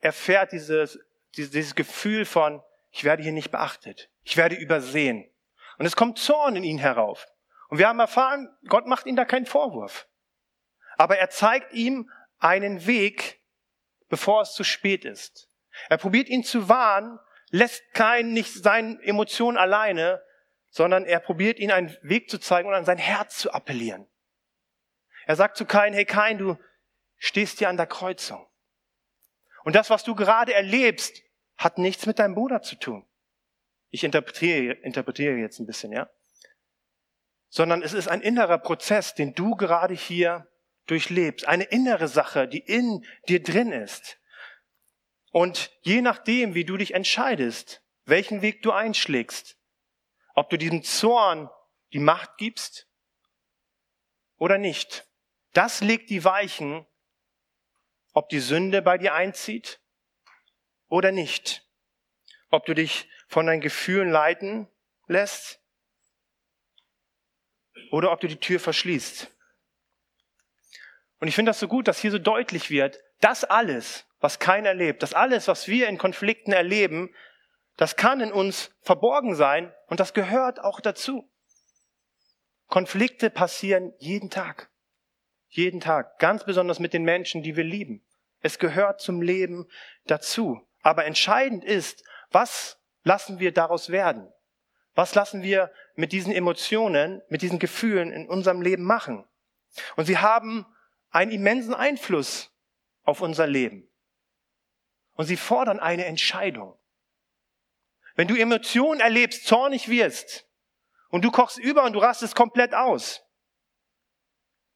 erfährt 0.00 0.52
dieses, 0.52 0.98
dieses 1.36 1.74
Gefühl 1.74 2.24
von, 2.24 2.62
ich 2.90 3.04
werde 3.04 3.22
hier 3.22 3.32
nicht 3.32 3.50
beachtet, 3.50 4.10
ich 4.22 4.36
werde 4.36 4.56
übersehen. 4.56 5.30
Und 5.78 5.86
es 5.86 5.96
kommt 5.96 6.18
Zorn 6.18 6.56
in 6.56 6.64
ihn 6.64 6.78
herauf. 6.78 7.26
Und 7.68 7.78
wir 7.78 7.88
haben 7.88 8.00
erfahren, 8.00 8.48
Gott 8.66 8.86
macht 8.86 9.06
ihm 9.06 9.16
da 9.16 9.24
keinen 9.24 9.46
Vorwurf. 9.46 10.08
Aber 10.96 11.18
er 11.18 11.30
zeigt 11.30 11.72
ihm 11.72 12.10
einen 12.38 12.86
Weg, 12.86 13.40
bevor 14.08 14.42
es 14.42 14.54
zu 14.54 14.64
spät 14.64 15.04
ist. 15.04 15.48
Er 15.88 15.98
probiert 15.98 16.28
ihn 16.28 16.42
zu 16.42 16.68
warnen, 16.68 17.18
lässt 17.50 17.92
keinen 17.92 18.32
nicht 18.32 18.52
seinen 18.52 19.00
Emotionen 19.00 19.56
alleine, 19.56 20.22
sondern 20.70 21.04
er 21.04 21.20
probiert 21.20 21.58
ihn 21.58 21.70
einen 21.70 21.96
Weg 22.02 22.28
zu 22.30 22.38
zeigen 22.38 22.68
und 22.68 22.74
an 22.74 22.84
sein 22.84 22.98
Herz 22.98 23.38
zu 23.38 23.52
appellieren. 23.52 24.08
Er 25.26 25.36
sagt 25.36 25.56
zu 25.56 25.66
Kain, 25.66 25.92
hey 25.92 26.04
Kain, 26.04 26.38
du 26.38 26.58
stehst 27.18 27.58
hier 27.58 27.68
an 27.68 27.76
der 27.76 27.86
Kreuzung. 27.86 28.46
Und 29.64 29.74
das, 29.74 29.90
was 29.90 30.04
du 30.04 30.14
gerade 30.14 30.54
erlebst, 30.54 31.22
hat 31.56 31.78
nichts 31.78 32.06
mit 32.06 32.18
deinem 32.18 32.34
Bruder 32.34 32.62
zu 32.62 32.76
tun. 32.76 33.04
Ich 33.90 34.04
interpretiere, 34.04 34.74
interpretiere 34.74 35.36
jetzt 35.36 35.58
ein 35.58 35.66
bisschen, 35.66 35.92
ja? 35.92 36.08
Sondern 37.48 37.82
es 37.82 37.92
ist 37.92 38.08
ein 38.08 38.20
innerer 38.20 38.58
Prozess, 38.58 39.14
den 39.14 39.34
du 39.34 39.56
gerade 39.56 39.94
hier 39.94 40.48
durchlebst. 40.86 41.48
Eine 41.48 41.64
innere 41.64 42.08
Sache, 42.08 42.46
die 42.46 42.60
in 42.60 43.04
dir 43.28 43.42
drin 43.42 43.72
ist. 43.72 44.18
Und 45.30 45.70
je 45.82 46.02
nachdem, 46.02 46.54
wie 46.54 46.64
du 46.64 46.76
dich 46.76 46.94
entscheidest, 46.94 47.82
welchen 48.04 48.42
Weg 48.42 48.62
du 48.62 48.72
einschlägst, 48.72 49.58
ob 50.34 50.50
du 50.50 50.56
diesem 50.56 50.82
Zorn 50.82 51.50
die 51.92 51.98
Macht 51.98 52.36
gibst 52.38 52.88
oder 54.36 54.58
nicht, 54.58 55.06
das 55.52 55.80
legt 55.80 56.10
die 56.10 56.24
Weichen 56.24 56.86
ob 58.12 58.28
die 58.28 58.40
Sünde 58.40 58.82
bei 58.82 58.98
dir 58.98 59.14
einzieht 59.14 59.80
oder 60.88 61.12
nicht. 61.12 61.66
Ob 62.50 62.64
du 62.66 62.74
dich 62.74 63.08
von 63.28 63.46
deinen 63.46 63.60
Gefühlen 63.60 64.10
leiten 64.10 64.68
lässt 65.06 65.60
oder 67.90 68.12
ob 68.12 68.20
du 68.20 68.28
die 68.28 68.40
Tür 68.40 68.60
verschließt. 68.60 69.30
Und 71.20 71.28
ich 71.28 71.34
finde 71.34 71.50
das 71.50 71.60
so 71.60 71.68
gut, 71.68 71.88
dass 71.88 71.98
hier 71.98 72.10
so 72.10 72.18
deutlich 72.18 72.70
wird, 72.70 72.98
das 73.20 73.44
alles, 73.44 74.06
was 74.20 74.38
keiner 74.38 74.70
erlebt, 74.70 75.02
das 75.02 75.14
alles, 75.14 75.48
was 75.48 75.68
wir 75.68 75.88
in 75.88 75.98
Konflikten 75.98 76.52
erleben, 76.52 77.14
das 77.76 77.96
kann 77.96 78.20
in 78.20 78.32
uns 78.32 78.70
verborgen 78.82 79.34
sein 79.34 79.72
und 79.86 80.00
das 80.00 80.14
gehört 80.14 80.60
auch 80.60 80.80
dazu. 80.80 81.30
Konflikte 82.66 83.30
passieren 83.30 83.94
jeden 83.98 84.30
Tag. 84.30 84.70
Jeden 85.48 85.80
Tag. 85.80 86.18
Ganz 86.18 86.44
besonders 86.44 86.78
mit 86.78 86.92
den 86.92 87.04
Menschen, 87.04 87.42
die 87.42 87.56
wir 87.56 87.64
lieben. 87.64 88.04
Es 88.40 88.58
gehört 88.58 89.00
zum 89.00 89.22
Leben 89.22 89.66
dazu. 90.06 90.60
Aber 90.82 91.04
entscheidend 91.04 91.64
ist, 91.64 92.04
was 92.30 92.78
lassen 93.02 93.40
wir 93.40 93.52
daraus 93.52 93.90
werden? 93.90 94.32
Was 94.94 95.14
lassen 95.14 95.42
wir 95.42 95.72
mit 95.94 96.12
diesen 96.12 96.32
Emotionen, 96.32 97.22
mit 97.28 97.42
diesen 97.42 97.58
Gefühlen 97.58 98.12
in 98.12 98.28
unserem 98.28 98.62
Leben 98.62 98.84
machen? 98.84 99.24
Und 99.96 100.06
sie 100.06 100.18
haben 100.18 100.66
einen 101.10 101.30
immensen 101.30 101.74
Einfluss 101.74 102.52
auf 103.04 103.20
unser 103.20 103.46
Leben. 103.46 103.88
Und 105.14 105.26
sie 105.26 105.36
fordern 105.36 105.80
eine 105.80 106.04
Entscheidung. 106.04 106.78
Wenn 108.14 108.28
du 108.28 108.36
Emotionen 108.36 109.00
erlebst, 109.00 109.46
zornig 109.46 109.88
wirst 109.88 110.46
und 111.08 111.24
du 111.24 111.30
kochst 111.30 111.58
über 111.58 111.84
und 111.84 111.92
du 111.92 112.00
rastest 112.00 112.34
komplett 112.34 112.74
aus, 112.74 113.24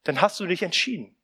dann 0.04 0.20
hast 0.20 0.40
du 0.40 0.46
dich 0.46 0.62
entschieden. 0.62 1.16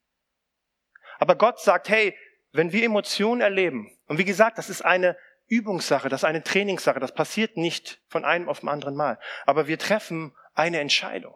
Aber 1.18 1.36
Gott 1.36 1.60
sagt, 1.60 1.88
hey, 1.88 2.16
wenn 2.52 2.72
wir 2.72 2.84
Emotionen 2.84 3.40
erleben, 3.40 3.96
und 4.06 4.18
wie 4.18 4.24
gesagt, 4.24 4.58
das 4.58 4.70
ist 4.70 4.82
eine 4.82 5.16
Übungssache, 5.46 6.08
das 6.08 6.20
ist 6.20 6.24
eine 6.24 6.42
Trainingssache, 6.42 7.00
das 7.00 7.14
passiert 7.14 7.56
nicht 7.56 8.00
von 8.08 8.24
einem 8.24 8.48
auf 8.48 8.60
dem 8.60 8.68
anderen 8.68 8.94
Mal, 8.94 9.18
aber 9.46 9.66
wir 9.66 9.78
treffen 9.78 10.34
eine 10.54 10.80
Entscheidung. 10.80 11.34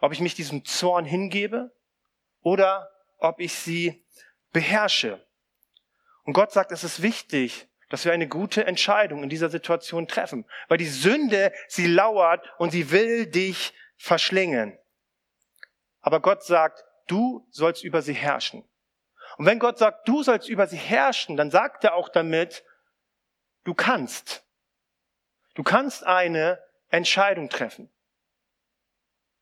Ob 0.00 0.12
ich 0.12 0.20
mich 0.20 0.34
diesem 0.34 0.64
Zorn 0.64 1.04
hingebe 1.04 1.74
oder 2.42 2.90
ob 3.18 3.40
ich 3.40 3.54
sie 3.54 4.04
beherrsche. 4.52 5.24
Und 6.24 6.34
Gott 6.34 6.52
sagt, 6.52 6.72
es 6.72 6.84
ist 6.84 7.02
wichtig, 7.02 7.68
dass 7.88 8.04
wir 8.04 8.12
eine 8.12 8.28
gute 8.28 8.66
Entscheidung 8.66 9.22
in 9.22 9.30
dieser 9.30 9.48
Situation 9.48 10.06
treffen, 10.06 10.44
weil 10.68 10.78
die 10.78 10.86
Sünde, 10.86 11.52
sie 11.68 11.86
lauert 11.86 12.46
und 12.58 12.70
sie 12.70 12.90
will 12.90 13.26
dich 13.26 13.72
verschlingen. 13.96 14.78
Aber 16.08 16.20
Gott 16.20 16.42
sagt, 16.42 16.86
du 17.06 17.46
sollst 17.50 17.84
über 17.84 18.00
sie 18.00 18.14
herrschen. 18.14 18.66
Und 19.36 19.44
wenn 19.44 19.58
Gott 19.58 19.76
sagt, 19.76 20.08
du 20.08 20.22
sollst 20.22 20.48
über 20.48 20.66
sie 20.66 20.78
herrschen, 20.78 21.36
dann 21.36 21.50
sagt 21.50 21.84
er 21.84 21.92
auch 21.92 22.08
damit, 22.08 22.64
du 23.64 23.74
kannst. 23.74 24.42
Du 25.54 25.62
kannst 25.62 26.04
eine 26.04 26.64
Entscheidung 26.88 27.50
treffen. 27.50 27.90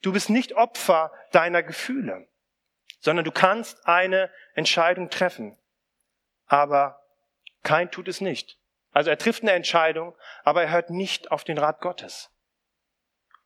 Du 0.02 0.12
bist 0.12 0.28
nicht 0.28 0.54
Opfer 0.54 1.12
deiner 1.30 1.62
Gefühle, 1.62 2.26
sondern 2.98 3.24
du 3.24 3.30
kannst 3.30 3.86
eine 3.86 4.28
Entscheidung 4.54 5.08
treffen. 5.08 5.56
Aber 6.46 7.00
kein 7.62 7.92
tut 7.92 8.08
es 8.08 8.20
nicht. 8.20 8.58
Also 8.90 9.10
er 9.10 9.18
trifft 9.18 9.42
eine 9.42 9.52
Entscheidung, 9.52 10.16
aber 10.42 10.64
er 10.64 10.70
hört 10.72 10.90
nicht 10.90 11.30
auf 11.30 11.44
den 11.44 11.58
Rat 11.58 11.80
Gottes. 11.80 12.32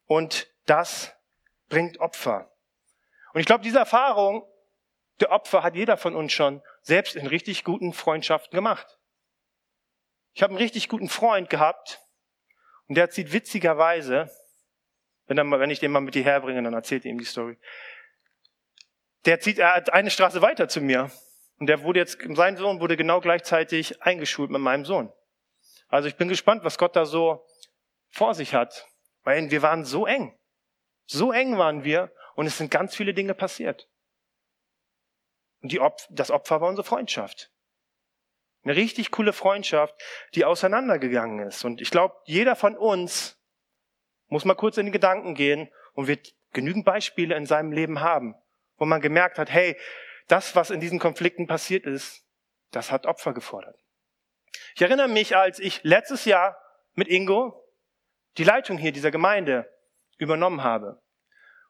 Und 0.06 0.48
das 0.64 1.14
bringt 1.68 2.00
Opfer. 2.00 2.49
Und 3.32 3.40
ich 3.40 3.46
glaube, 3.46 3.62
diese 3.62 3.78
Erfahrung 3.78 4.46
der 5.20 5.30
Opfer 5.30 5.62
hat 5.62 5.74
jeder 5.74 5.96
von 5.96 6.16
uns 6.16 6.32
schon 6.32 6.62
selbst 6.82 7.14
in 7.14 7.26
richtig 7.26 7.64
guten 7.64 7.92
Freundschaften 7.92 8.56
gemacht. 8.56 8.98
Ich 10.32 10.42
habe 10.42 10.52
einen 10.52 10.62
richtig 10.62 10.88
guten 10.88 11.08
Freund 11.08 11.50
gehabt 11.50 12.00
und 12.88 12.94
der 12.94 13.10
zieht 13.10 13.32
witzigerweise, 13.32 14.30
wenn, 15.26 15.38
er 15.38 15.50
wenn 15.50 15.70
ich 15.70 15.80
den 15.80 15.92
mal 15.92 16.00
mit 16.00 16.14
dir 16.14 16.24
herbringe, 16.24 16.62
dann 16.62 16.72
erzählt 16.72 17.04
er 17.04 17.10
ihm 17.10 17.18
die 17.18 17.24
Story. 17.24 17.58
Der 19.26 19.40
zieht 19.40 19.58
er 19.58 19.92
eine 19.92 20.10
Straße 20.10 20.40
weiter 20.40 20.68
zu 20.68 20.80
mir 20.80 21.10
Und 21.58 21.66
der 21.66 21.82
wurde 21.82 22.00
jetzt, 22.00 22.18
sein 22.34 22.56
Sohn 22.56 22.80
wurde 22.80 22.96
genau 22.96 23.20
gleichzeitig 23.20 24.02
eingeschult 24.02 24.50
mit 24.50 24.62
meinem 24.62 24.86
Sohn. 24.86 25.12
Also 25.88 26.08
ich 26.08 26.16
bin 26.16 26.28
gespannt, 26.28 26.64
was 26.64 26.78
Gott 26.78 26.96
da 26.96 27.04
so 27.04 27.46
vor 28.08 28.34
sich 28.34 28.54
hat. 28.54 28.88
Weil 29.22 29.50
wir 29.50 29.60
waren 29.60 29.84
so 29.84 30.06
eng. 30.06 30.34
So 31.04 31.32
eng 31.32 31.58
waren 31.58 31.84
wir 31.84 32.10
und 32.40 32.46
es 32.46 32.56
sind 32.56 32.70
ganz 32.70 32.96
viele 32.96 33.12
Dinge 33.12 33.34
passiert. 33.34 33.86
Und 35.60 35.72
die 35.72 35.78
Opf 35.78 36.06
das 36.08 36.30
Opfer 36.30 36.62
war 36.62 36.70
unsere 36.70 36.88
Freundschaft. 36.88 37.52
Eine 38.62 38.76
richtig 38.76 39.10
coole 39.10 39.34
Freundschaft, 39.34 39.94
die 40.34 40.46
auseinandergegangen 40.46 41.46
ist. 41.46 41.66
Und 41.66 41.82
ich 41.82 41.90
glaube, 41.90 42.14
jeder 42.24 42.56
von 42.56 42.78
uns 42.78 43.38
muss 44.28 44.46
mal 44.46 44.54
kurz 44.54 44.78
in 44.78 44.86
die 44.86 44.90
Gedanken 44.90 45.34
gehen 45.34 45.70
und 45.92 46.06
wird 46.06 46.34
genügend 46.54 46.86
Beispiele 46.86 47.36
in 47.36 47.44
seinem 47.44 47.72
Leben 47.72 48.00
haben, 48.00 48.34
wo 48.78 48.86
man 48.86 49.02
gemerkt 49.02 49.36
hat, 49.36 49.50
hey, 49.50 49.78
das, 50.26 50.56
was 50.56 50.70
in 50.70 50.80
diesen 50.80 50.98
Konflikten 50.98 51.46
passiert 51.46 51.84
ist, 51.84 52.24
das 52.70 52.90
hat 52.90 53.04
Opfer 53.04 53.34
gefordert. 53.34 53.78
Ich 54.74 54.80
erinnere 54.80 55.08
mich, 55.08 55.36
als 55.36 55.58
ich 55.58 55.82
letztes 55.82 56.24
Jahr 56.24 56.56
mit 56.94 57.08
Ingo 57.08 57.70
die 58.38 58.44
Leitung 58.44 58.78
hier 58.78 58.92
dieser 58.92 59.10
Gemeinde 59.10 59.70
übernommen 60.16 60.62
habe 60.62 61.02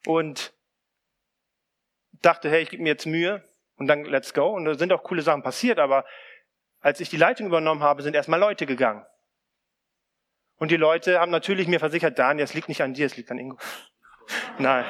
und 0.07 0.55
dachte, 2.23 2.51
hey, 2.51 2.63
ich 2.63 2.71
gebe 2.71 2.83
mir 2.83 2.91
jetzt 2.91 3.07
Mühe 3.07 3.43
und 3.77 3.87
dann 3.87 4.05
let's 4.05 4.35
go. 4.35 4.49
Und 4.49 4.65
da 4.65 4.75
sind 4.75 4.93
auch 4.93 5.03
coole 5.03 5.23
Sachen 5.23 5.43
passiert, 5.43 5.79
aber 5.79 6.05
als 6.81 7.01
ich 7.01 7.09
die 7.09 7.17
Leitung 7.17 7.47
übernommen 7.47 7.83
habe, 7.83 8.03
sind 8.03 8.15
erstmal 8.15 8.41
Leute 8.41 8.67
gegangen. 8.67 9.05
Und 10.57 10.71
die 10.71 10.77
Leute 10.77 11.21
haben 11.21 11.31
natürlich 11.31 11.69
mir 11.69 11.81
versichert, 11.81 12.19
Daniel, 12.19 12.45
es 12.45 12.55
liegt 12.55 12.69
nicht 12.69 12.83
an 12.83 12.93
dir, 12.93 13.07
es 13.07 13.17
liegt 13.17 13.31
an 13.31 13.39
Ingo. 13.39 13.57
Nein. 14.59 14.85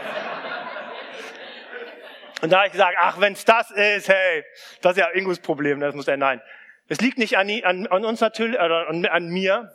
Und 2.42 2.50
da 2.50 2.58
habe 2.58 2.66
ich 2.66 2.72
gesagt, 2.72 2.96
ach, 2.98 3.20
wenn's 3.20 3.44
das 3.44 3.70
ist, 3.70 4.08
hey, 4.08 4.44
das 4.80 4.92
ist 4.92 4.98
ja 4.98 5.10
Ingos 5.10 5.40
Problem, 5.40 5.78
das 5.80 5.94
muss 5.94 6.08
er, 6.08 6.16
nein. 6.16 6.40
Es 6.88 7.00
liegt 7.00 7.18
nicht 7.18 7.36
an, 7.36 7.50
an, 7.64 7.86
an 7.86 8.04
uns 8.04 8.20
natürlich, 8.20 8.58
oder 8.58 8.88
an, 8.88 9.04
an 9.04 9.28
mir. 9.28 9.70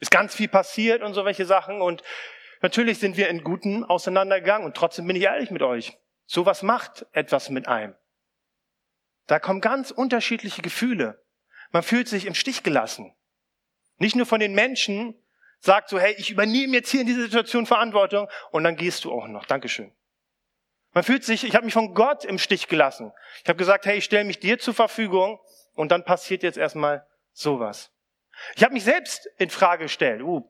Ist 0.00 0.10
ganz 0.10 0.34
viel 0.34 0.48
passiert 0.48 1.02
und 1.02 1.12
so 1.12 1.24
welche 1.24 1.44
Sachen 1.44 1.82
und 1.82 2.02
natürlich 2.62 2.98
sind 2.98 3.16
wir 3.16 3.28
in 3.28 3.44
Guten 3.44 3.84
auseinandergegangen 3.84 4.64
und 4.64 4.76
trotzdem 4.76 5.06
bin 5.06 5.16
ich 5.16 5.24
ehrlich 5.24 5.50
mit 5.50 5.62
euch. 5.62 5.98
Sowas 6.28 6.62
macht 6.62 7.06
etwas 7.12 7.48
mit 7.48 7.68
einem. 7.68 7.96
Da 9.26 9.38
kommen 9.38 9.62
ganz 9.62 9.90
unterschiedliche 9.90 10.60
Gefühle. 10.60 11.24
Man 11.70 11.82
fühlt 11.82 12.06
sich 12.06 12.26
im 12.26 12.34
Stich 12.34 12.62
gelassen. 12.62 13.14
Nicht 13.96 14.14
nur 14.14 14.26
von 14.26 14.38
den 14.38 14.54
Menschen, 14.54 15.14
sagt 15.60 15.88
so, 15.88 15.98
hey, 15.98 16.14
ich 16.18 16.30
übernehme 16.30 16.74
jetzt 16.74 16.90
hier 16.90 17.00
in 17.00 17.06
dieser 17.06 17.22
Situation 17.22 17.64
Verantwortung 17.64 18.28
und 18.50 18.62
dann 18.62 18.76
gehst 18.76 19.04
du 19.04 19.12
auch 19.12 19.26
noch. 19.26 19.46
Dankeschön. 19.46 19.90
Man 20.92 21.02
fühlt 21.02 21.24
sich, 21.24 21.44
ich 21.44 21.54
habe 21.54 21.64
mich 21.64 21.74
von 21.74 21.94
Gott 21.94 22.26
im 22.26 22.38
Stich 22.38 22.68
gelassen. 22.68 23.10
Ich 23.42 23.48
habe 23.48 23.56
gesagt, 23.56 23.86
hey, 23.86 23.96
ich 23.96 24.04
stelle 24.04 24.24
mich 24.24 24.38
dir 24.38 24.58
zur 24.58 24.74
Verfügung 24.74 25.40
und 25.72 25.90
dann 25.90 26.04
passiert 26.04 26.42
jetzt 26.42 26.58
erstmal 26.58 27.06
sowas. 27.32 27.90
Ich 28.54 28.62
habe 28.62 28.74
mich 28.74 28.84
selbst 28.84 29.26
in 29.38 29.48
Frage 29.48 29.84
gestellt. 29.84 30.22
Uh, 30.22 30.46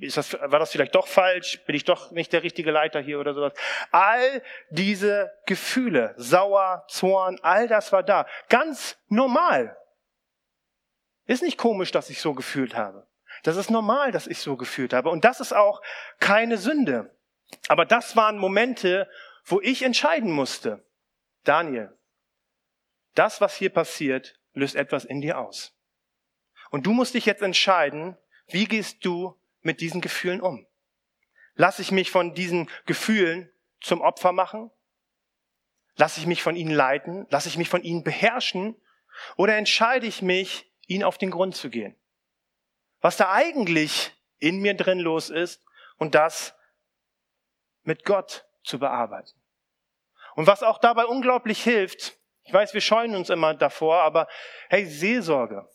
ist 0.00 0.16
das, 0.16 0.32
war 0.32 0.58
das 0.58 0.72
vielleicht 0.72 0.94
doch 0.94 1.06
falsch? 1.06 1.60
Bin 1.66 1.76
ich 1.76 1.84
doch 1.84 2.10
nicht 2.10 2.32
der 2.32 2.42
richtige 2.42 2.70
Leiter 2.70 3.00
hier 3.00 3.20
oder 3.20 3.34
sowas? 3.34 3.52
All 3.90 4.42
diese 4.70 5.30
Gefühle, 5.46 6.14
Sauer, 6.16 6.84
Zorn, 6.88 7.38
all 7.42 7.68
das 7.68 7.92
war 7.92 8.02
da. 8.02 8.26
Ganz 8.48 8.96
normal. 9.08 9.76
Ist 11.26 11.42
nicht 11.42 11.58
komisch, 11.58 11.90
dass 11.90 12.10
ich 12.10 12.20
so 12.20 12.32
gefühlt 12.34 12.74
habe. 12.74 13.06
Das 13.42 13.56
ist 13.56 13.70
normal, 13.70 14.10
dass 14.10 14.26
ich 14.26 14.38
so 14.38 14.56
gefühlt 14.56 14.94
habe. 14.94 15.10
Und 15.10 15.24
das 15.24 15.40
ist 15.40 15.52
auch 15.52 15.82
keine 16.18 16.56
Sünde. 16.56 17.14
Aber 17.68 17.84
das 17.84 18.16
waren 18.16 18.38
Momente, 18.38 19.08
wo 19.44 19.60
ich 19.60 19.82
entscheiden 19.82 20.30
musste. 20.30 20.82
Daniel, 21.44 21.94
das, 23.14 23.42
was 23.42 23.54
hier 23.54 23.70
passiert, 23.70 24.38
löst 24.54 24.76
etwas 24.76 25.04
in 25.04 25.20
dir 25.20 25.38
aus. 25.38 25.74
Und 26.70 26.86
du 26.86 26.92
musst 26.92 27.14
dich 27.14 27.26
jetzt 27.26 27.42
entscheiden, 27.42 28.16
wie 28.48 28.64
gehst 28.64 29.04
du 29.04 29.38
mit 29.64 29.80
diesen 29.80 30.00
Gefühlen 30.00 30.40
um? 30.40 30.66
Lass 31.56 31.78
ich 31.78 31.90
mich 31.90 32.10
von 32.10 32.34
diesen 32.34 32.70
Gefühlen 32.86 33.50
zum 33.80 34.00
Opfer 34.00 34.32
machen? 34.32 34.70
Lass 35.96 36.18
ich 36.18 36.26
mich 36.26 36.42
von 36.42 36.56
ihnen 36.56 36.74
leiten? 36.74 37.26
Lass 37.30 37.46
ich 37.46 37.56
mich 37.56 37.68
von 37.68 37.82
ihnen 37.82 38.04
beherrschen? 38.04 38.76
Oder 39.36 39.56
entscheide 39.56 40.06
ich 40.06 40.22
mich, 40.22 40.72
ihnen 40.86 41.04
auf 41.04 41.18
den 41.18 41.30
Grund 41.30 41.56
zu 41.56 41.70
gehen? 41.70 41.96
Was 43.00 43.16
da 43.16 43.32
eigentlich 43.32 44.12
in 44.38 44.60
mir 44.60 44.74
drin 44.74 44.98
los 44.98 45.30
ist 45.30 45.64
und 45.96 46.14
das 46.14 46.54
mit 47.82 48.04
Gott 48.04 48.46
zu 48.62 48.78
bearbeiten. 48.78 49.32
Und 50.34 50.46
was 50.46 50.62
auch 50.62 50.78
dabei 50.78 51.06
unglaublich 51.06 51.62
hilft, 51.62 52.18
ich 52.42 52.52
weiß, 52.52 52.74
wir 52.74 52.80
scheuen 52.80 53.14
uns 53.14 53.30
immer 53.30 53.54
davor, 53.54 54.02
aber 54.02 54.28
hey, 54.68 54.84
Seelsorge, 54.84 55.68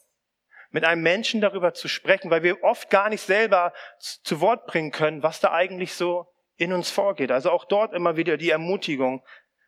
mit 0.71 0.83
einem 0.83 1.01
Menschen 1.01 1.41
darüber 1.41 1.73
zu 1.73 1.87
sprechen, 1.87 2.29
weil 2.29 2.43
wir 2.43 2.63
oft 2.63 2.89
gar 2.89 3.09
nicht 3.09 3.21
selber 3.21 3.73
zu 3.99 4.39
Wort 4.41 4.67
bringen 4.67 4.91
können, 4.91 5.23
was 5.23 5.39
da 5.39 5.51
eigentlich 5.51 5.93
so 5.93 6.31
in 6.57 6.73
uns 6.73 6.91
vorgeht. 6.91 7.31
Also 7.31 7.51
auch 7.51 7.65
dort 7.65 7.93
immer 7.93 8.17
wieder 8.17 8.37
die 8.37 8.49
Ermutigung, 8.49 9.25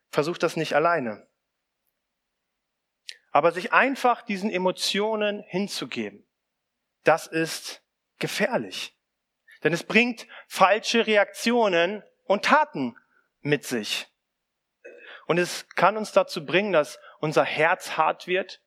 versucht 0.09 0.43
das 0.43 0.57
nicht 0.57 0.73
alleine. 0.73 1.27
Aber 3.31 3.51
sich 3.51 3.71
einfach 3.71 4.21
diesen 4.21 4.51
Emotionen 4.51 5.43
hinzugeben, 5.47 6.27
das 7.03 7.27
ist 7.27 7.81
gefährlich. 8.19 8.95
Denn 9.63 9.73
es 9.73 9.83
bringt 9.83 10.27
falsche 10.47 11.07
Reaktionen 11.07 12.03
und 12.25 12.45
Taten 12.45 12.97
mit 13.41 13.65
sich. 13.65 14.07
Und 15.27 15.37
es 15.37 15.67
kann 15.69 15.97
uns 15.97 16.11
dazu 16.11 16.45
bringen, 16.45 16.73
dass 16.73 16.99
unser 17.19 17.45
Herz 17.45 17.95
hart 17.95 18.27
wird 18.27 18.61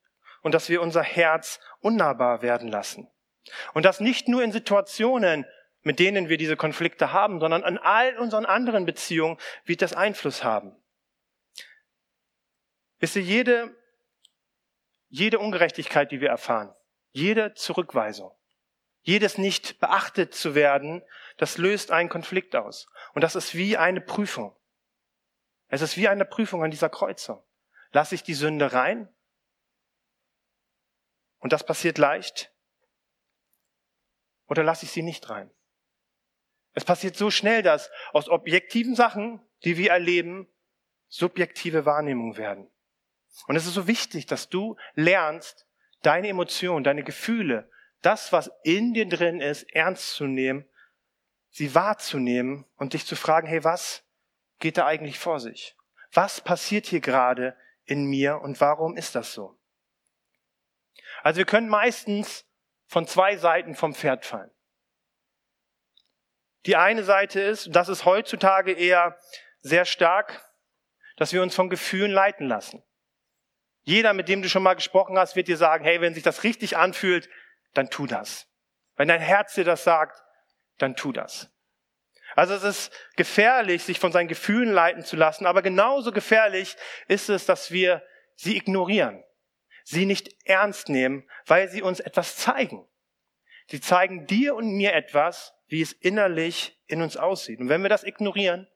und 0.45 0.53
dass 0.53 0.69
wir 0.69 0.83
unser 0.83 1.03
Herz 1.03 1.59
unnahbar 1.81 2.43
werden 2.43 2.69
lassen. 2.69 3.11
Und 3.73 3.85
das 3.85 3.99
nicht 3.99 4.29
nur 4.29 4.45
in 4.45 4.53
Situationen, 4.53 5.47
mit 5.83 5.99
denen 5.99 6.29
wir 6.29 6.37
diese 6.37 6.57
Konflikte 6.57 7.13
haben, 7.13 7.41
sondern 7.41 7.65
an 7.65 7.79
all 7.79 8.17
unseren 8.19 8.45
anderen 8.45 8.85
Beziehungen 8.85 9.39
wird 9.65 9.81
das 9.83 9.95
Einfluss 9.95 10.45
haben. 10.45 10.77
Wisst 12.99 13.17
ihr, 13.17 13.23
jede, 13.23 13.75
jede 15.09 15.39
Ungerechtigkeit, 15.39 16.13
die 16.13 16.21
wir 16.21 16.29
erfahren, 16.29 16.75
jede 17.13 17.55
Zurückweisung, 17.55 18.31
jedes 19.01 19.39
nicht 19.39 19.81
beachtet 19.81 20.35
zu 20.35 20.55
werden, 20.55 21.03
das 21.39 21.57
löst 21.57 21.91
einen 21.91 22.11
Konflikt 22.11 22.55
aus. 22.55 22.87
Und 23.15 23.23
das 23.23 23.35
ist 23.35 23.55
wie 23.55 23.79
eine 23.79 24.03
Prüfung. 24.03 24.55
Es 25.69 25.81
ist 25.81 25.97
wie 25.97 26.09
eine 26.09 26.27
Prüfung 26.27 26.63
an 26.63 26.71
dieser 26.71 26.91
Kreuzung. 26.91 27.43
Lasse 27.93 28.15
ich 28.15 28.23
die 28.23 28.35
Sünde 28.35 28.75
rein 28.75 29.09
und 31.45 31.53
das 31.53 31.63
passiert 31.63 31.99
leicht. 31.99 32.51
Oder 34.49 34.65
lasse 34.65 34.87
ich 34.87 34.93
sie 34.93 35.03
nicht 35.03 35.29
rein? 35.29 35.51
Es 36.73 36.87
passiert 36.87 37.17
so 37.17 37.31
schnell, 37.31 37.63
dass 37.63 37.91
aus 38.15 38.31
objektiven 38.31 38.95
Sachen, 38.95 39.43
die 39.63 39.77
wir 39.77 39.91
erleben, 39.91 40.49
subjektive 41.09 41.85
Wahrnehmungen 41.85 42.39
werden. 42.39 42.71
Und 43.47 43.57
es 43.57 43.67
ist 43.67 43.75
so 43.75 43.87
wichtig, 43.87 44.25
dass 44.25 44.49
du 44.49 44.79
lernst, 44.95 45.67
deine 46.01 46.29
Emotionen, 46.29 46.83
deine 46.83 47.05
Gefühle, 47.05 47.71
das, 48.01 48.33
was 48.33 48.51
in 48.63 48.95
dir 48.95 49.07
drin 49.07 49.43
ist, 49.43 49.65
ernst 49.75 50.15
zu 50.15 50.25
nehmen, 50.25 50.67
sie 51.51 51.75
wahrzunehmen 51.75 52.65
und 52.77 52.95
dich 52.95 53.05
zu 53.05 53.17
fragen, 53.17 53.47
hey, 53.47 53.63
was 53.65 54.03
geht 54.61 54.79
da 54.79 54.87
eigentlich 54.87 55.19
vor 55.19 55.41
sich? 55.41 55.77
Was 56.11 56.41
passiert 56.41 56.87
hier 56.87 57.01
gerade 57.01 57.55
in 57.85 58.07
mir 58.07 58.41
und 58.41 58.63
warum 58.63 58.97
ist 58.97 59.15
das 59.15 59.35
so? 59.35 59.59
Also 61.25 61.39
wir 61.39 61.47
können 61.47 61.71
meistens 61.71 62.45
von 62.87 63.07
zwei 63.07 63.37
Seiten 63.37 63.75
vom 63.75 63.95
Pferd 63.95 64.27
fallen. 64.27 64.51
Die 66.67 66.77
eine 66.77 67.03
Seite 67.03 67.41
ist, 67.41 67.75
das 67.75 67.89
ist 67.89 68.05
heutzutage 68.05 68.73
eher 68.73 69.19
sehr 69.61 69.87
stark, 69.87 70.47
dass 71.17 71.33
wir 71.33 71.43
uns 71.43 71.55
von 71.55 71.71
Gefühlen 71.71 72.11
leiten 72.11 72.47
lassen. 72.47 72.83
Jeder, 73.85 74.13
mit 74.13 74.29
dem 74.29 74.43
du 74.43 74.51
schon 74.51 74.63
mal 74.63 74.75
gesprochen 74.75 75.19
hast, 75.19 75.35
wird 75.35 75.49
dir 75.49 75.57
sagen, 75.57 75.83
hey, 75.83 76.03
wenn 76.03 76.13
sich 76.13 76.23
das 76.23 76.45
richtig 76.45 76.77
anfühlt, 76.77 77.31
dann 77.73 77.89
tu 77.89 78.07
das. 78.07 78.47
Wenn 78.97 79.09
dein 79.09 79.23
Herz 79.23 79.55
dir 79.55 79.65
das 79.65 79.83
sagt, 79.83 80.23
dann 80.77 80.95
tu 80.95 81.11
das. 81.11 81.51
Also 82.37 82.53
es 82.53 82.65
ist 82.65 82.93
gefährlich, 83.17 83.83
sich 83.83 83.99
von 83.99 84.13
seinen 84.13 84.29
Gefühlen 84.29 84.75
leiten 84.75 85.05
zu 85.05 85.17
lassen, 85.17 85.47
aber 85.47 85.63
genauso 85.63 86.13
gefährlich 86.13 86.77
ist 87.09 87.31
es, 87.31 87.47
dass 87.47 87.71
wir 87.71 88.07
sie 88.37 88.59
ignorieren 88.59 89.25
sie 89.85 90.07
nicht 90.07 90.35
ernst 90.45 90.89
nehmen, 90.89 91.29
weil 91.47 91.69
sie 91.69 91.83
uns 91.83 92.01
etwas 92.01 92.37
zeigen. 92.37 92.87
Sie 93.67 93.81
zeigen 93.81 94.27
dir 94.27 94.55
und 94.57 94.75
mir 94.75 94.93
etwas, 94.95 95.55
wie 95.69 95.81
es 95.81 95.93
innerlich 95.93 96.79
in 96.87 97.01
uns 97.01 97.17
aussieht. 97.17 97.61
Und 97.61 97.69
wenn 97.69 97.83
wir 97.83 97.89
das 97.89 98.05
ignorieren, 98.05 98.67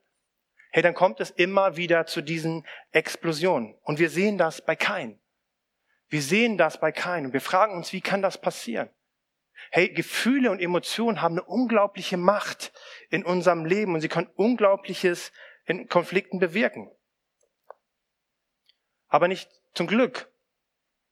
hey, 0.71 0.81
dann 0.81 0.93
kommt 0.93 1.19
es 1.19 1.31
immer 1.31 1.75
wieder 1.75 2.05
zu 2.05 2.21
diesen 2.21 2.65
Explosionen. 2.91 3.75
Und 3.81 3.99
wir 3.99 4.09
sehen 4.09 4.37
das 4.37 4.63
bei 4.63 4.75
Kain. 4.75 5.19
Wir 6.09 6.21
sehen 6.21 6.57
das 6.57 6.79
bei 6.79 6.91
Kain 6.91 7.25
und 7.25 7.33
wir 7.33 7.41
fragen 7.41 7.75
uns, 7.75 7.93
wie 7.93 8.01
kann 8.01 8.21
das 8.21 8.41
passieren? 8.41 8.89
Hey, 9.71 9.89
Gefühle 9.89 10.49
und 10.49 10.59
Emotionen 10.59 11.21
haben 11.21 11.35
eine 11.37 11.43
unglaubliche 11.43 12.17
Macht 12.17 12.71
in 13.09 13.23
unserem 13.23 13.65
Leben 13.65 13.93
und 13.93 14.01
sie 14.01 14.07
können 14.07 14.29
Unglaubliches 14.35 15.31
in 15.65 15.87
Konflikten 15.87 16.39
bewirken. 16.39 16.89
Aber 19.07 19.27
nicht 19.27 19.49
zum 19.73 19.85
Glück 19.85 20.28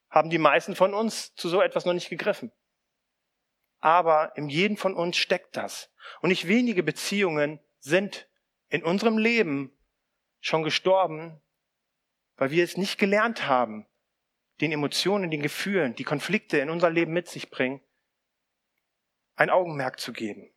haben 0.10 0.30
die 0.30 0.38
meisten 0.38 0.76
von 0.76 0.94
uns 0.94 1.36
zu 1.36 1.50
so 1.50 1.62
etwas 1.62 1.86
noch 1.86 1.94
nicht 1.94 2.10
gegriffen. 2.10 2.52
Aber 3.80 4.36
in 4.36 4.50
jedem 4.50 4.78
von 4.78 4.96
uns 4.96 5.18
steckt 5.18 5.56
das. 5.56 5.92
Und 6.22 6.30
nicht 6.30 6.48
wenige 6.48 6.84
Beziehungen 6.84 7.60
sind 7.80 8.28
in 8.70 8.84
unserem 8.84 9.18
Leben 9.18 9.78
schon 10.40 10.64
gestorben, 10.64 11.42
weil 12.36 12.52
wir 12.52 12.64
es 12.64 12.78
nicht 12.78 12.98
gelernt 12.98 13.48
haben, 13.48 13.88
den 14.62 14.72
Emotionen, 14.72 15.30
den 15.30 15.42
Gefühlen, 15.42 15.96
die 15.96 16.04
Konflikte 16.04 16.58
in 16.58 16.70
unser 16.70 16.90
Leben 16.90 17.14
mit 17.14 17.28
sich 17.28 17.50
bringen, 17.50 17.82
ein 19.36 19.50
Augenmerk 19.50 20.00
zu 20.00 20.14
geben 20.14 20.52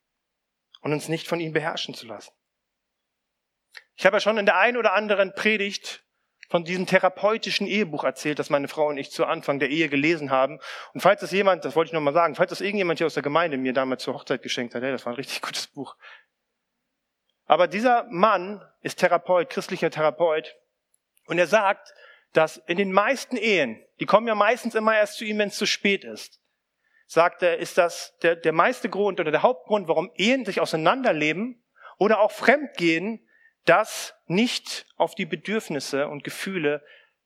und 0.80 0.92
uns 0.92 1.08
nicht 1.08 1.28
von 1.28 1.40
ihnen 1.40 1.52
beherrschen 1.52 1.94
zu 1.94 2.06
lassen. 2.06 2.32
Ich 3.96 4.06
habe 4.06 4.16
ja 4.16 4.20
schon 4.20 4.38
in 4.38 4.46
der 4.46 4.56
einen 4.56 4.78
oder 4.78 4.94
anderen 4.94 5.34
Predigt 5.34 6.04
von 6.50 6.64
diesem 6.64 6.84
therapeutischen 6.84 7.68
Ehebuch 7.68 8.02
erzählt, 8.02 8.40
das 8.40 8.50
meine 8.50 8.66
Frau 8.66 8.88
und 8.88 8.98
ich 8.98 9.12
zu 9.12 9.24
Anfang 9.24 9.60
der 9.60 9.70
Ehe 9.70 9.88
gelesen 9.88 10.32
haben. 10.32 10.58
Und 10.92 11.00
falls 11.00 11.20
das 11.20 11.30
jemand, 11.30 11.64
das 11.64 11.76
wollte 11.76 11.90
ich 11.90 11.92
nochmal 11.92 12.12
sagen, 12.12 12.34
falls 12.34 12.50
das 12.50 12.60
irgendjemand 12.60 12.98
hier 12.98 13.06
aus 13.06 13.14
der 13.14 13.22
Gemeinde 13.22 13.56
mir 13.56 13.72
damals 13.72 14.02
zur 14.02 14.14
Hochzeit 14.14 14.42
geschenkt 14.42 14.74
hat, 14.74 14.82
hey, 14.82 14.90
das 14.90 15.06
war 15.06 15.12
ein 15.12 15.16
richtig 15.16 15.42
gutes 15.42 15.68
Buch. 15.68 15.96
Aber 17.46 17.68
dieser 17.68 18.04
Mann 18.10 18.62
ist 18.80 18.98
Therapeut, 18.98 19.48
christlicher 19.48 19.90
Therapeut. 19.90 20.56
Und 21.26 21.38
er 21.38 21.46
sagt, 21.46 21.94
dass 22.32 22.56
in 22.56 22.76
den 22.76 22.92
meisten 22.92 23.36
Ehen, 23.36 23.80
die 24.00 24.06
kommen 24.06 24.26
ja 24.26 24.34
meistens 24.34 24.74
immer 24.74 24.96
erst 24.96 25.18
zu 25.18 25.24
ihm, 25.24 25.38
wenn 25.38 25.48
es 25.48 25.56
zu 25.56 25.66
spät 25.66 26.04
ist, 26.04 26.40
sagt 27.06 27.42
er, 27.44 27.58
ist 27.58 27.78
das 27.78 28.16
der, 28.22 28.34
der 28.34 28.52
meiste 28.52 28.88
Grund 28.88 29.20
oder 29.20 29.30
der 29.30 29.42
Hauptgrund, 29.42 29.86
warum 29.86 30.10
Ehen 30.16 30.44
sich 30.44 30.60
auseinanderleben 30.60 31.62
oder 31.96 32.18
auch 32.18 32.32
fremdgehen, 32.32 33.24
dass 33.64 34.14
nicht 34.26 34.86
auf 34.96 35.14
die 35.14 35.26
Bedürfnisse 35.26 36.08
und 36.08 36.24
Gefühle 36.24 36.84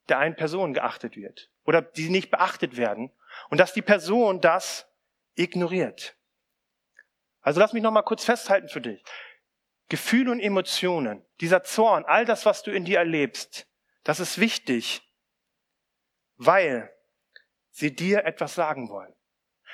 der 0.09 0.19
einen 0.19 0.37
Person 0.37 0.75
geachtet 0.75 1.17
wird 1.17 1.51
oder 1.65 1.83
die 1.83 2.11
nicht 2.11 2.31
beachtet 2.31 2.77
werden 2.77 3.11
und 3.51 3.59
dass 3.59 3.73
die 3.73 3.83
Person 3.83 4.41
das 4.41 4.87
ignoriert. 5.35 6.17
Also 7.41 7.61
lass 7.61 7.73
mich 7.73 7.83
noch 7.83 7.91
mal 7.91 8.03
kurz 8.03 8.25
festhalten 8.25 8.69
für 8.69 8.81
dich. 8.81 9.03
Gefühle 9.89 10.31
und 10.31 10.41
Emotionen, 10.41 11.25
dieser 11.41 11.63
Zorn, 11.63 12.05
all 12.07 12.25
das, 12.25 12.47
was 12.47 12.63
du 12.63 12.71
in 12.71 12.85
dir 12.85 12.99
erlebst, 12.99 13.67
das 14.03 14.19
ist 14.19 14.39
wichtig, 14.39 15.03
weil 16.37 16.91
sie 17.71 17.95
dir 17.95 18.25
etwas 18.25 18.55
sagen 18.55 18.89
wollen. 18.89 19.15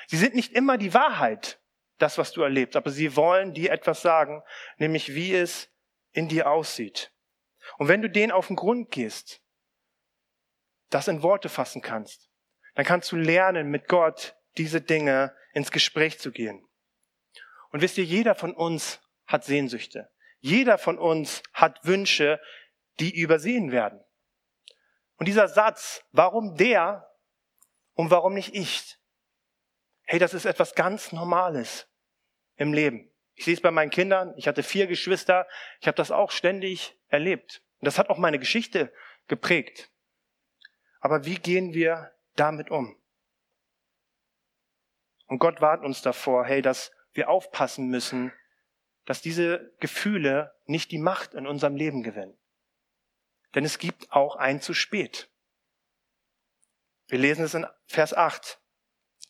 Sie 0.07 0.17
sind 0.17 0.35
nicht 0.35 0.53
immer 0.53 0.77
die 0.77 0.93
Wahrheit, 0.93 1.59
das, 1.97 2.17
was 2.17 2.31
du 2.31 2.41
erlebst, 2.41 2.75
aber 2.75 2.89
sie 2.89 3.15
wollen 3.15 3.53
dir 3.53 3.71
etwas 3.71 4.01
sagen, 4.01 4.43
nämlich 4.77 5.13
wie 5.13 5.33
es 5.33 5.70
in 6.11 6.27
dir 6.27 6.49
aussieht. 6.49 7.11
Und 7.77 7.87
wenn 7.87 8.01
du 8.01 8.09
denen 8.09 8.31
auf 8.31 8.47
den 8.47 8.55
Grund 8.55 8.91
gehst, 8.91 9.41
das 10.89 11.07
in 11.07 11.23
Worte 11.23 11.49
fassen 11.49 11.81
kannst, 11.81 12.29
dann 12.75 12.85
kannst 12.85 13.11
du 13.11 13.15
lernen, 13.15 13.69
mit 13.69 13.87
Gott 13.87 14.35
diese 14.57 14.81
Dinge 14.81 15.35
ins 15.53 15.71
Gespräch 15.71 16.19
zu 16.19 16.31
gehen. 16.31 16.67
Und 17.69 17.81
wisst 17.81 17.97
ihr, 17.97 18.03
jeder 18.03 18.35
von 18.35 18.53
uns 18.53 18.99
hat 19.25 19.45
Sehnsüchte. 19.45 20.11
Jeder 20.39 20.77
von 20.77 20.97
uns 20.97 21.41
hat 21.53 21.85
Wünsche, 21.85 22.41
die 22.99 23.15
übersehen 23.15 23.71
werden. 23.71 24.03
Und 25.17 25.27
dieser 25.27 25.47
Satz, 25.47 26.03
warum 26.11 26.55
der 26.55 27.07
und 27.93 28.09
warum 28.09 28.33
nicht 28.33 28.55
ich? 28.55 28.97
Hey, 30.03 30.19
das 30.19 30.33
ist 30.33 30.45
etwas 30.45 30.75
ganz 30.75 31.11
Normales 31.11 31.87
im 32.55 32.73
Leben. 32.73 33.10
Ich 33.41 33.45
sehe 33.45 33.55
es 33.55 33.61
bei 33.61 33.71
meinen 33.71 33.89
Kindern. 33.89 34.35
Ich 34.37 34.47
hatte 34.47 34.61
vier 34.61 34.85
Geschwister. 34.85 35.47
Ich 35.79 35.87
habe 35.87 35.95
das 35.95 36.11
auch 36.11 36.29
ständig 36.29 36.95
erlebt. 37.07 37.63
Und 37.79 37.87
das 37.87 37.97
hat 37.97 38.11
auch 38.11 38.19
meine 38.19 38.37
Geschichte 38.37 38.93
geprägt. 39.27 39.89
Aber 40.99 41.25
wie 41.25 41.39
gehen 41.39 41.73
wir 41.73 42.11
damit 42.35 42.69
um? 42.69 42.95
Und 45.25 45.39
Gott 45.39 45.59
warnt 45.59 45.83
uns 45.83 46.03
davor, 46.03 46.45
hey, 46.45 46.61
dass 46.61 46.91
wir 47.13 47.29
aufpassen 47.29 47.87
müssen, 47.87 48.31
dass 49.05 49.23
diese 49.23 49.73
Gefühle 49.79 50.53
nicht 50.67 50.91
die 50.91 50.99
Macht 50.99 51.33
in 51.33 51.47
unserem 51.47 51.75
Leben 51.75 52.03
gewinnen. 52.03 52.37
Denn 53.55 53.65
es 53.65 53.79
gibt 53.79 54.11
auch 54.11 54.35
ein 54.35 54.61
zu 54.61 54.75
spät. 54.75 55.31
Wir 57.07 57.17
lesen 57.17 57.45
es 57.45 57.55
in 57.55 57.65
Vers 57.87 58.13
8. 58.13 58.59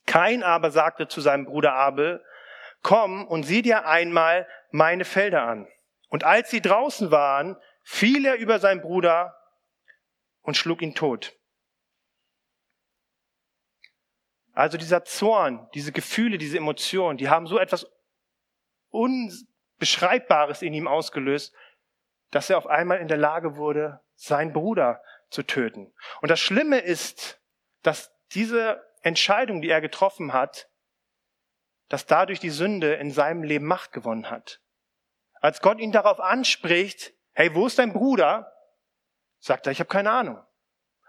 Kein 0.06 0.43
aber 0.43 0.69
sagte 0.69 1.08
zu 1.08 1.21
seinem 1.21 1.45
Bruder 1.45 1.76
Abel, 1.76 2.21
komm 2.81 3.25
und 3.27 3.43
sieh 3.43 3.61
dir 3.61 3.85
einmal 3.85 4.47
meine 4.71 5.05
Felder 5.05 5.43
an. 5.43 5.67
Und 6.09 6.23
als 6.23 6.49
sie 6.49 6.61
draußen 6.61 7.11
waren, 7.11 7.57
fiel 7.83 8.25
er 8.25 8.35
über 8.35 8.59
seinen 8.59 8.81
Bruder 8.81 9.35
und 10.41 10.57
schlug 10.57 10.81
ihn 10.81 10.95
tot. 10.95 11.33
Also 14.53 14.77
dieser 14.77 15.05
Zorn, 15.05 15.69
diese 15.73 15.91
Gefühle, 15.91 16.37
diese 16.37 16.57
Emotionen, 16.57 17.17
die 17.17 17.29
haben 17.29 17.47
so 17.47 17.57
etwas 17.57 17.89
Unbeschreibbares 18.89 20.61
in 20.61 20.73
ihm 20.73 20.87
ausgelöst, 20.87 21.55
dass 22.31 22.49
er 22.49 22.57
auf 22.57 22.67
einmal 22.67 22.99
in 22.99 23.07
der 23.07 23.17
Lage 23.17 23.55
wurde, 23.55 24.01
seinen 24.15 24.53
Bruder 24.53 25.01
zu 25.29 25.43
töten. 25.43 25.93
Und 26.21 26.29
das 26.29 26.39
Schlimme 26.39 26.79
ist, 26.79 27.41
dass 27.81 28.13
diese 28.33 28.85
Entscheidung, 29.01 29.61
die 29.61 29.69
er 29.69 29.81
getroffen 29.81 30.33
hat, 30.33 30.69
dass 31.91 32.06
dadurch 32.06 32.39
die 32.39 32.49
Sünde 32.49 32.93
in 32.93 33.12
seinem 33.12 33.43
Leben 33.43 33.65
Macht 33.65 33.91
gewonnen 33.91 34.30
hat. 34.30 34.62
Als 35.41 35.60
Gott 35.60 35.77
ihn 35.80 35.91
darauf 35.91 36.21
anspricht, 36.21 37.13
hey, 37.34 37.54
wo 37.54 37.67
ist 37.67 37.80
dein 37.80 37.91
Bruder? 37.91 38.49
Sagt 39.39 39.65
er, 39.65 39.73
ich 39.73 39.80
habe 39.82 39.89
keine 39.89 40.12
Ahnung. 40.12 40.41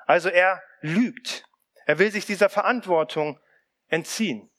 Also 0.06 0.28
er 0.28 0.60
lügt. 0.80 1.44
Er 1.86 2.00
will 2.00 2.10
sich 2.10 2.26
dieser 2.26 2.48
Verantwortung 2.48 3.38
entziehen. 3.86 4.50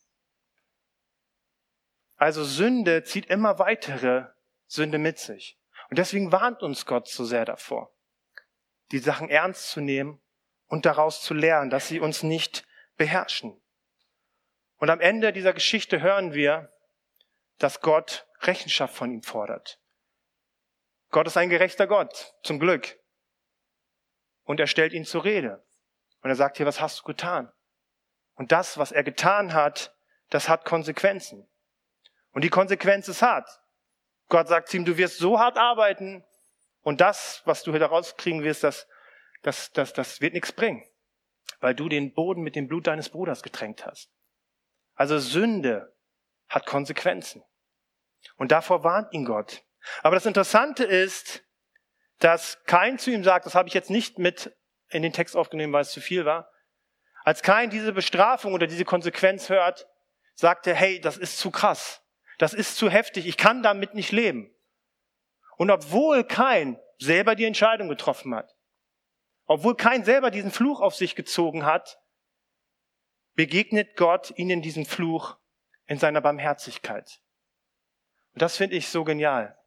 Also 2.16 2.42
Sünde 2.42 3.02
zieht 3.02 3.26
immer 3.26 3.58
weitere 3.58 4.28
Sünde 4.66 4.96
mit 4.96 5.18
sich. 5.18 5.60
Und 5.90 5.98
deswegen 5.98 6.32
warnt 6.32 6.62
uns 6.62 6.86
Gott 6.86 7.06
so 7.06 7.26
sehr 7.26 7.44
davor, 7.44 7.92
die 8.92 8.98
Sachen 8.98 9.28
ernst 9.28 9.68
zu 9.68 9.82
nehmen 9.82 10.22
und 10.68 10.86
daraus 10.86 11.20
zu 11.20 11.34
lernen, 11.34 11.68
dass 11.68 11.88
sie 11.88 12.00
uns 12.00 12.22
nicht 12.22 12.66
beherrschen. 12.96 13.60
Und 14.84 14.90
am 14.90 15.00
Ende 15.00 15.32
dieser 15.32 15.54
Geschichte 15.54 16.02
hören 16.02 16.34
wir, 16.34 16.70
dass 17.56 17.80
Gott 17.80 18.26
Rechenschaft 18.40 18.94
von 18.94 19.10
ihm 19.10 19.22
fordert. 19.22 19.80
Gott 21.08 21.26
ist 21.26 21.38
ein 21.38 21.48
gerechter 21.48 21.86
Gott, 21.86 22.34
zum 22.42 22.60
Glück. 22.60 22.98
Und 24.42 24.60
er 24.60 24.66
stellt 24.66 24.92
ihn 24.92 25.06
zur 25.06 25.24
Rede. 25.24 25.64
Und 26.20 26.28
er 26.28 26.36
sagt 26.36 26.58
hier, 26.58 26.66
was 26.66 26.82
hast 26.82 27.00
du 27.00 27.04
getan? 27.04 27.50
Und 28.34 28.52
das, 28.52 28.76
was 28.76 28.92
er 28.92 29.02
getan 29.02 29.54
hat, 29.54 29.96
das 30.28 30.50
hat 30.50 30.66
Konsequenzen. 30.66 31.48
Und 32.32 32.44
die 32.44 32.50
Konsequenz 32.50 33.08
ist 33.08 33.22
hart. 33.22 33.48
Gott 34.28 34.48
sagt 34.48 34.68
zu 34.68 34.76
ihm, 34.76 34.84
du 34.84 34.98
wirst 34.98 35.16
so 35.16 35.38
hart 35.38 35.56
arbeiten 35.56 36.26
und 36.82 37.00
das, 37.00 37.40
was 37.46 37.62
du 37.62 37.72
hier 37.72 37.86
rauskriegen 37.86 38.42
wirst, 38.42 38.62
das, 38.62 38.86
das, 39.40 39.72
das, 39.72 39.94
das 39.94 40.20
wird 40.20 40.34
nichts 40.34 40.52
bringen, 40.52 40.86
weil 41.60 41.74
du 41.74 41.88
den 41.88 42.12
Boden 42.12 42.42
mit 42.42 42.54
dem 42.54 42.68
Blut 42.68 42.86
deines 42.86 43.08
Bruders 43.08 43.42
getränkt 43.42 43.86
hast. 43.86 44.13
Also 44.94 45.18
Sünde 45.18 45.94
hat 46.48 46.66
Konsequenzen. 46.66 47.42
Und 48.36 48.52
davor 48.52 48.84
warnt 48.84 49.12
ihn 49.12 49.24
Gott. 49.24 49.62
Aber 50.02 50.14
das 50.14 50.26
Interessante 50.26 50.84
ist, 50.84 51.44
dass 52.18 52.62
kein 52.64 52.98
zu 52.98 53.10
ihm 53.10 53.24
sagt, 53.24 53.46
das 53.46 53.54
habe 53.54 53.68
ich 53.68 53.74
jetzt 53.74 53.90
nicht 53.90 54.18
mit 54.18 54.56
in 54.88 55.02
den 55.02 55.12
Text 55.12 55.36
aufgenommen, 55.36 55.72
weil 55.72 55.82
es 55.82 55.90
zu 55.90 56.00
viel 56.00 56.24
war. 56.24 56.50
Als 57.24 57.42
kein 57.42 57.70
diese 57.70 57.92
Bestrafung 57.92 58.52
oder 58.52 58.66
diese 58.66 58.84
Konsequenz 58.84 59.48
hört, 59.48 59.86
sagt 60.34 60.66
er, 60.66 60.74
hey, 60.74 61.00
das 61.00 61.16
ist 61.16 61.38
zu 61.38 61.50
krass. 61.50 62.02
Das 62.38 62.54
ist 62.54 62.76
zu 62.76 62.90
heftig. 62.90 63.26
Ich 63.26 63.36
kann 63.36 63.62
damit 63.62 63.94
nicht 63.94 64.12
leben. 64.12 64.54
Und 65.56 65.70
obwohl 65.70 66.24
kein 66.24 66.78
selber 66.98 67.34
die 67.34 67.44
Entscheidung 67.44 67.88
getroffen 67.88 68.34
hat, 68.34 68.54
obwohl 69.46 69.76
kein 69.76 70.04
selber 70.04 70.30
diesen 70.30 70.50
Fluch 70.50 70.80
auf 70.80 70.94
sich 70.94 71.14
gezogen 71.14 71.64
hat, 71.64 71.98
begegnet 73.34 73.96
Gott 73.96 74.32
ihnen 74.36 74.62
diesen 74.62 74.84
Fluch 74.84 75.36
in 75.86 75.98
seiner 75.98 76.20
Barmherzigkeit. 76.20 77.20
Und 78.32 78.42
das 78.42 78.56
finde 78.56 78.76
ich 78.76 78.88
so 78.88 79.04
genial. 79.04 79.58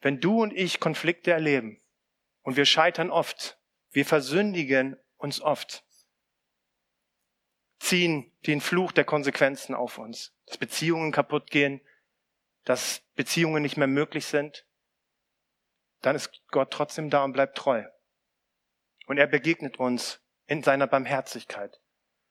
Wenn 0.00 0.20
du 0.20 0.42
und 0.42 0.52
ich 0.52 0.80
Konflikte 0.80 1.32
erleben 1.32 1.80
und 2.42 2.56
wir 2.56 2.66
scheitern 2.66 3.10
oft, 3.10 3.58
wir 3.90 4.04
versündigen 4.04 4.96
uns 5.16 5.40
oft, 5.40 5.84
ziehen 7.78 8.32
den 8.46 8.60
Fluch 8.60 8.92
der 8.92 9.04
Konsequenzen 9.04 9.74
auf 9.74 9.98
uns, 9.98 10.34
dass 10.46 10.58
Beziehungen 10.58 11.12
kaputt 11.12 11.50
gehen, 11.50 11.80
dass 12.64 13.02
Beziehungen 13.14 13.62
nicht 13.62 13.76
mehr 13.76 13.86
möglich 13.86 14.26
sind, 14.26 14.66
dann 16.02 16.16
ist 16.16 16.30
Gott 16.48 16.72
trotzdem 16.72 17.10
da 17.10 17.24
und 17.24 17.32
bleibt 17.32 17.56
treu. 17.56 17.84
Und 19.06 19.18
er 19.18 19.26
begegnet 19.26 19.78
uns 19.78 20.20
in 20.46 20.62
seiner 20.62 20.86
Barmherzigkeit. 20.86 21.80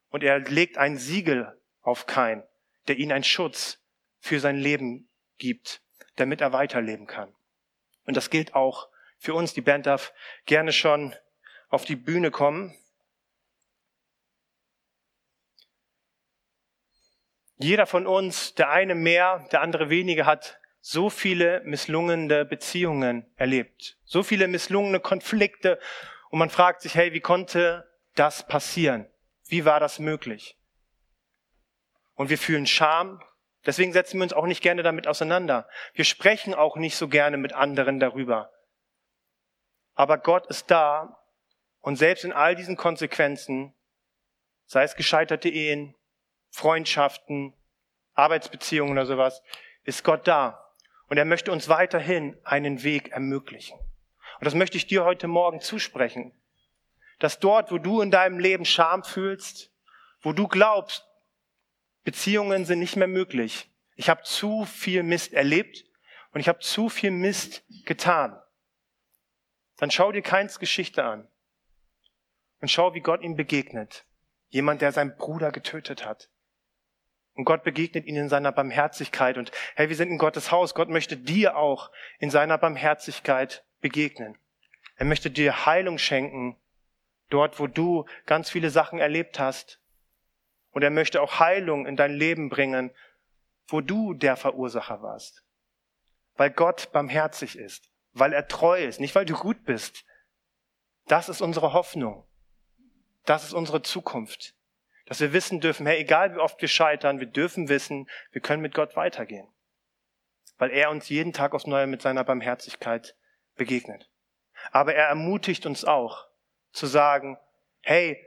Und 0.10 0.24
er 0.24 0.40
legt 0.40 0.78
ein 0.78 0.98
Siegel 0.98 1.60
auf 1.82 2.06
Kain, 2.06 2.44
der 2.88 2.98
ihn 2.98 3.12
einen 3.12 3.24
Schutz 3.24 3.82
für 4.20 4.40
sein 4.40 4.58
Leben 4.58 5.10
gibt, 5.38 5.82
damit 6.16 6.42
er 6.42 6.54
weiterleben 6.54 7.08
kann. 7.08 7.34
Und 8.06 8.16
das 8.16 8.30
gilt 8.30 8.56
auch 8.56 8.90
für 9.18 9.34
uns. 9.34 9.54
Die 9.54 9.62
Band 9.62 9.86
darf 9.86 10.14
gerne 10.46 10.72
schon 10.72 11.16
auf 11.70 11.86
die 11.86 11.96
Bühne 11.96 12.32
kommen. 12.32 12.74
Jeder 17.58 17.86
von 17.86 18.06
uns, 18.06 18.54
der 18.56 18.70
eine 18.70 18.96
mehr, 18.96 19.48
der 19.52 19.62
andere 19.62 19.90
weniger, 19.90 20.26
hat 20.26 20.60
so 20.82 21.10
viele 21.10 21.62
misslungene 21.62 22.46
Beziehungen 22.46 23.26
erlebt, 23.38 23.98
so 24.04 24.24
viele 24.24 24.48
misslungene 24.48 25.00
Konflikte 25.00 25.80
und 26.30 26.40
man 26.40 26.50
fragt 26.50 26.82
sich, 26.82 26.96
hey, 26.96 27.14
wie 27.14 27.22
konnte 27.22 27.90
das 28.16 28.48
passieren? 28.48 29.08
Wie 29.48 29.66
war 29.66 29.80
das 29.80 30.00
möglich? 30.00 30.58
Und 32.16 32.30
wir 32.30 32.38
fühlen 32.38 32.66
Scham, 32.66 33.22
deswegen 33.66 33.94
setzen 33.94 34.18
wir 34.18 34.24
uns 34.24 34.34
auch 34.34 34.46
nicht 34.46 34.62
gerne 34.62 34.84
damit 34.84 35.08
auseinander. 35.08 35.68
Wir 35.94 36.06
sprechen 36.06 36.54
auch 36.54 36.78
nicht 36.78 36.96
so 36.96 37.08
gerne 37.08 37.38
mit 37.38 37.54
anderen 37.54 38.00
darüber. 38.00 38.52
Aber 39.94 40.18
Gott 40.18 40.48
ist 40.48 40.72
da 40.72 41.22
und 41.82 41.98
selbst 41.98 42.24
in 42.24 42.34
all 42.34 42.56
diesen 42.56 42.78
Konsequenzen, 42.78 43.74
sei 44.66 44.84
es 44.84 44.96
gescheiterte 44.96 45.50
Ehen, 45.50 45.96
Freundschaften, 46.50 47.54
Arbeitsbeziehungen 48.14 48.94
oder 48.94 49.06
sowas, 49.06 49.44
ist 49.84 50.04
Gott 50.04 50.28
da 50.28 50.74
und 51.08 51.18
er 51.18 51.26
möchte 51.26 51.52
uns 51.52 51.70
weiterhin 51.70 52.38
einen 52.44 52.84
Weg 52.84 53.12
ermöglichen. 53.12 53.78
Und 53.78 54.46
das 54.46 54.56
möchte 54.56 54.78
ich 54.78 54.88
dir 54.88 55.04
heute 55.06 55.28
Morgen 55.28 55.62
zusprechen. 55.62 56.34
Dass 57.20 57.40
dort, 57.40 57.72
wo 57.72 57.78
du 57.78 58.02
in 58.02 58.12
deinem 58.12 58.40
Leben 58.40 58.66
Scham 58.66 59.04
fühlst, 59.04 59.72
wo 60.22 60.34
du 60.34 60.48
glaubst, 60.48 61.08
Beziehungen 62.04 62.66
sind 62.66 62.80
nicht 62.80 62.96
mehr 62.96 63.08
möglich. 63.08 63.70
Ich 63.96 64.10
habe 64.10 64.24
zu 64.24 64.66
viel 64.66 65.04
Mist 65.04 65.34
erlebt 65.34 65.86
und 66.32 66.40
ich 66.40 66.48
habe 66.48 66.60
zu 66.60 66.90
viel 66.90 67.12
Mist 67.12 67.64
getan. 67.86 68.40
Dann 69.78 69.92
schau 69.92 70.12
dir 70.12 70.22
Keins 70.22 70.60
Geschichte 70.60 71.04
an 71.04 71.28
und 72.62 72.70
schau, 72.70 72.94
wie 72.94 73.02
Gott 73.02 73.22
ihm 73.22 73.36
begegnet. 73.36 74.06
Jemand, 74.50 74.82
der 74.82 74.92
seinen 74.92 75.16
Bruder 75.18 75.52
getötet 75.52 76.06
hat. 76.06 76.30
Und 77.34 77.44
Gott 77.44 77.64
begegnet 77.64 78.06
ihnen 78.06 78.24
in 78.24 78.30
seiner 78.30 78.52
Barmherzigkeit. 78.52 79.38
Und 79.38 79.52
hey, 79.76 79.90
wir 79.90 79.96
sind 79.96 80.10
in 80.10 80.18
Gottes 80.18 80.52
Haus. 80.52 80.74
Gott 80.74 80.90
möchte 80.90 81.18
dir 81.18 81.58
auch 81.58 81.92
in 82.20 82.30
seiner 82.30 82.58
Barmherzigkeit 82.58 83.66
begegnen. 83.82 84.38
Er 84.96 85.06
möchte 85.06 85.30
dir 85.30 85.66
Heilung 85.66 85.98
schenken, 85.98 86.58
dort, 87.30 87.60
wo 87.60 87.68
du 87.68 88.06
ganz 88.26 88.50
viele 88.50 88.70
Sachen 88.70 89.00
erlebt 89.00 89.40
hast. 89.40 89.80
Und 90.72 90.84
er 90.84 90.90
möchte 90.90 91.22
auch 91.22 91.40
Heilung 91.40 91.86
in 91.86 91.96
dein 91.96 92.14
Leben 92.14 92.50
bringen, 92.50 92.92
wo 93.68 93.82
du 93.82 94.14
der 94.14 94.36
Verursacher 94.36 95.02
warst. 95.02 95.44
Weil 96.36 96.52
Gott 96.52 96.92
barmherzig 96.92 97.58
ist, 97.58 97.90
weil 98.14 98.34
er 98.34 98.48
treu 98.48 98.84
ist, 98.84 99.00
nicht 99.00 99.16
weil 99.16 99.26
du 99.26 99.36
gut 99.36 99.64
bist. 99.66 100.06
Das 101.08 101.30
ist 101.30 101.42
unsere 101.42 101.74
Hoffnung. 101.74 102.28
Das 103.26 103.44
ist 103.44 103.54
unsere 103.54 103.82
Zukunft. 103.82 104.54
Dass 105.06 105.20
wir 105.20 105.34
wissen 105.34 105.62
dürfen, 105.62 105.86
hey, 105.86 106.00
egal 106.00 106.36
wie 106.36 106.40
oft 106.40 106.60
wir 106.62 106.68
scheitern, 106.68 107.20
wir 107.20 107.28
dürfen 107.28 107.70
wissen, 107.70 108.10
wir 108.32 108.42
können 108.42 108.62
mit 108.62 108.74
Gott 108.74 108.96
weitergehen. 108.96 109.48
Weil 110.58 110.72
er 110.72 110.90
uns 110.90 111.10
jeden 111.10 111.34
Tag 111.34 111.54
aufs 111.54 111.68
Neue 111.68 111.88
mit 111.88 112.02
seiner 112.02 112.24
Barmherzigkeit 112.24 113.16
begegnet. 113.56 114.10
Aber 114.72 114.96
er 114.96 115.08
ermutigt 115.08 115.66
uns 115.66 115.86
auch 115.86 116.28
zu 116.76 116.88
sagen, 116.88 117.38
hey, 117.82 118.22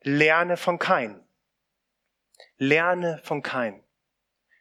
lerne 0.00 0.56
von 0.56 0.78
kein. 0.78 1.22
Lerne 2.56 3.20
von 3.22 3.42
kein. 3.42 3.84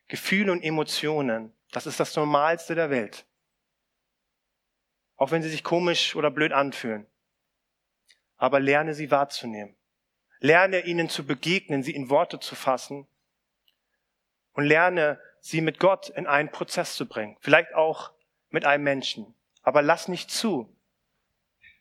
Gefühle 0.07 0.51
und 0.51 0.61
Emotionen, 0.61 1.53
das 1.71 1.87
ist 1.87 1.99
das 1.99 2.15
Normalste 2.15 2.75
der 2.75 2.89
Welt. 2.89 3.25
Auch 5.15 5.31
wenn 5.31 5.41
sie 5.41 5.49
sich 5.49 5.63
komisch 5.63 6.15
oder 6.15 6.31
blöd 6.31 6.51
anfühlen. 6.51 7.05
Aber 8.35 8.59
lerne 8.59 8.93
sie 8.93 9.09
wahrzunehmen. 9.09 9.75
Lerne 10.39 10.81
ihnen 10.81 11.09
zu 11.09 11.25
begegnen, 11.25 11.83
sie 11.83 11.95
in 11.95 12.09
Worte 12.09 12.39
zu 12.39 12.55
fassen 12.55 13.07
und 14.53 14.65
lerne 14.65 15.19
sie 15.41 15.61
mit 15.61 15.79
Gott 15.79 16.09
in 16.09 16.27
einen 16.27 16.51
Prozess 16.51 16.95
zu 16.95 17.05
bringen. 17.07 17.37
Vielleicht 17.39 17.73
auch 17.73 18.11
mit 18.49 18.65
einem 18.65 18.83
Menschen. 18.83 19.33
Aber 19.61 19.81
lass 19.81 20.07
nicht 20.07 20.31
zu, 20.31 20.73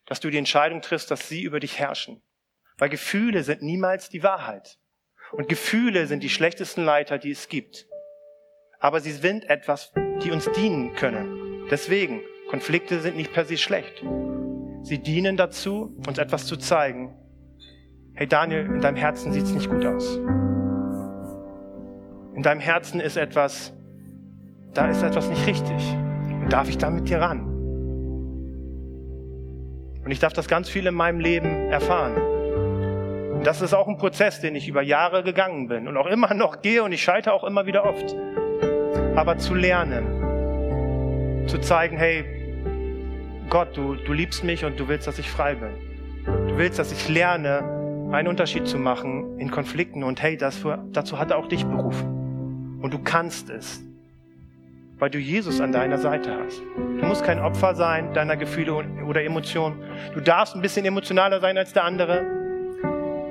dass 0.09 0.20
du 0.20 0.30
die 0.30 0.38
Entscheidung 0.38 0.80
triffst, 0.80 1.11
dass 1.11 1.28
sie 1.28 1.42
über 1.42 1.61
dich 1.61 1.78
herrschen. 1.78 2.22
Weil 2.78 2.88
Gefühle 2.88 3.42
sind 3.42 3.61
niemals 3.62 4.09
die 4.09 4.22
Wahrheit. 4.22 4.78
Und 5.32 5.48
Gefühle 5.48 6.06
sind 6.06 6.22
die 6.22 6.30
schlechtesten 6.30 6.82
Leiter, 6.82 7.18
die 7.18 7.30
es 7.30 7.48
gibt. 7.48 7.86
Aber 8.80 9.00
sie 9.00 9.12
sind 9.12 9.50
etwas, 9.50 9.92
die 10.22 10.30
uns 10.30 10.50
dienen 10.52 10.94
können. 10.94 11.66
Deswegen, 11.70 12.22
Konflikte 12.48 13.00
sind 13.00 13.16
nicht 13.16 13.34
per 13.34 13.44
se 13.44 13.59
schlecht. 13.59 14.02
Sie 14.82 14.98
dienen 14.98 15.36
dazu, 15.36 15.94
uns 16.06 16.16
etwas 16.16 16.46
zu 16.46 16.56
zeigen, 16.56 17.14
hey 18.14 18.26
Daniel, 18.26 18.64
in 18.64 18.80
deinem 18.80 18.96
Herzen 18.96 19.32
sieht 19.32 19.42
es 19.42 19.52
nicht 19.52 19.68
gut 19.68 19.84
aus. 19.84 20.16
In 22.34 22.42
deinem 22.42 22.61
Herzen 22.61 23.00
ist 23.00 23.18
etwas, 23.18 23.74
da 24.72 24.88
ist 24.88 25.02
etwas 25.02 25.28
nicht 25.28 25.46
richtig. 25.46 25.94
Und 26.30 26.50
darf 26.50 26.70
ich 26.70 26.78
da 26.78 26.88
mit 26.88 27.11
dir 27.11 27.20
ran? 27.20 27.57
Und 30.09 30.12
ich 30.12 30.20
darf 30.20 30.32
das 30.32 30.48
ganz 30.48 30.70
viel 30.70 30.86
in 30.86 30.94
meinem 30.94 31.20
Leben 31.20 31.68
erfahren. 31.70 32.14
Und 33.34 33.46
das 33.46 33.61
ist 33.61 33.74
auch 33.74 33.86
ein 33.88 33.98
Prozess, 33.98 34.40
den 34.40 34.54
ich 34.54 34.66
über 34.66 34.80
Jahre 34.80 35.22
gegangen 35.22 35.68
bin 35.68 35.86
und 35.86 35.98
auch 35.98 36.06
immer 36.06 36.32
noch 36.32 36.62
gehe 36.62 36.82
und 36.82 36.92
ich 36.92 37.02
scheitere 37.02 37.34
auch 37.34 37.44
immer 37.44 37.66
wieder 37.66 37.84
oft. 37.84 38.16
Aber 39.16 39.36
zu 39.36 39.54
lernen, 39.54 41.46
zu 41.46 41.59
zeigen, 41.59 41.98
hey, 41.98 42.24
Gott, 43.50 43.76
du, 43.76 43.96
du 43.96 44.14
liebst 44.14 44.44
mich 44.44 44.64
und 44.64 44.80
du 44.80 44.88
willst, 44.88 45.06
dass 45.06 45.18
ich 45.18 45.30
frei 45.30 45.56
bin. 45.56 45.74
Du 46.24 46.56
willst, 46.56 46.78
dass 46.78 46.90
ich 46.90 47.06
lerne, 47.11 48.09
einen 48.11 48.28
Unterschied 48.28 48.66
zu 48.66 48.78
machen 48.78 49.38
in 49.38 49.50
Konflikten. 49.50 50.02
Und 50.04 50.22
hey, 50.22 50.38
das, 50.38 50.64
dazu 50.90 51.18
hat 51.18 51.32
er 51.32 51.36
auch 51.36 51.48
dich 51.48 51.66
berufen. 51.66 52.80
Und 52.80 52.94
du 52.94 52.98
kannst 52.98 53.50
es, 53.50 53.84
weil 54.99 55.11
du 55.11 55.18
Jesus 55.18 55.61
an 55.61 55.72
deiner 55.72 55.99
Seite 55.99 56.36
hast. 56.36 56.61
Du 56.76 57.07
musst 57.07 57.24
kein 57.24 57.38
Opfer 57.38 57.74
sein 57.74 58.12
deiner 58.14 58.36
Gefühle 58.36 58.74
oder 58.74 59.22
Emotionen. 59.22 59.82
Du 60.14 60.20
darfst 60.20 60.55
ein 60.55 60.62
bisschen 60.62 60.84
emotionaler 60.84 61.40
sein 61.40 61.57
als 61.57 61.72
der 61.72 61.84
andere, 61.84 62.26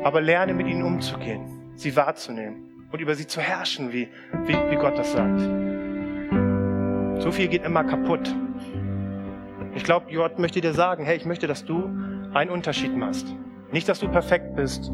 aber 0.03 0.21
lerne 0.21 0.53
mit 0.53 0.67
ihnen 0.67 0.83
umzugehen, 0.83 1.73
sie 1.75 1.95
wahrzunehmen 1.95 2.87
und 2.91 3.01
über 3.01 3.15
sie 3.15 3.27
zu 3.27 3.41
herrschen, 3.41 3.91
wie, 3.91 4.07
wie, 4.45 4.53
wie 4.53 4.75
Gott 4.75 4.97
das 4.97 5.11
sagt. 5.11 5.41
So 7.21 7.31
viel 7.31 7.47
geht 7.47 7.65
immer 7.65 7.83
kaputt. 7.83 8.33
Ich 9.75 9.83
glaube, 9.83 10.13
Gott 10.13 10.39
möchte 10.39 10.61
dir 10.61 10.73
sagen, 10.73 11.03
hey, 11.03 11.17
ich 11.17 11.25
möchte, 11.25 11.47
dass 11.47 11.65
du 11.65 11.89
einen 12.33 12.49
Unterschied 12.49 12.95
machst. 12.95 13.27
Nicht, 13.71 13.89
dass 13.89 13.99
du 13.99 14.07
perfekt 14.07 14.55
bist, 14.55 14.91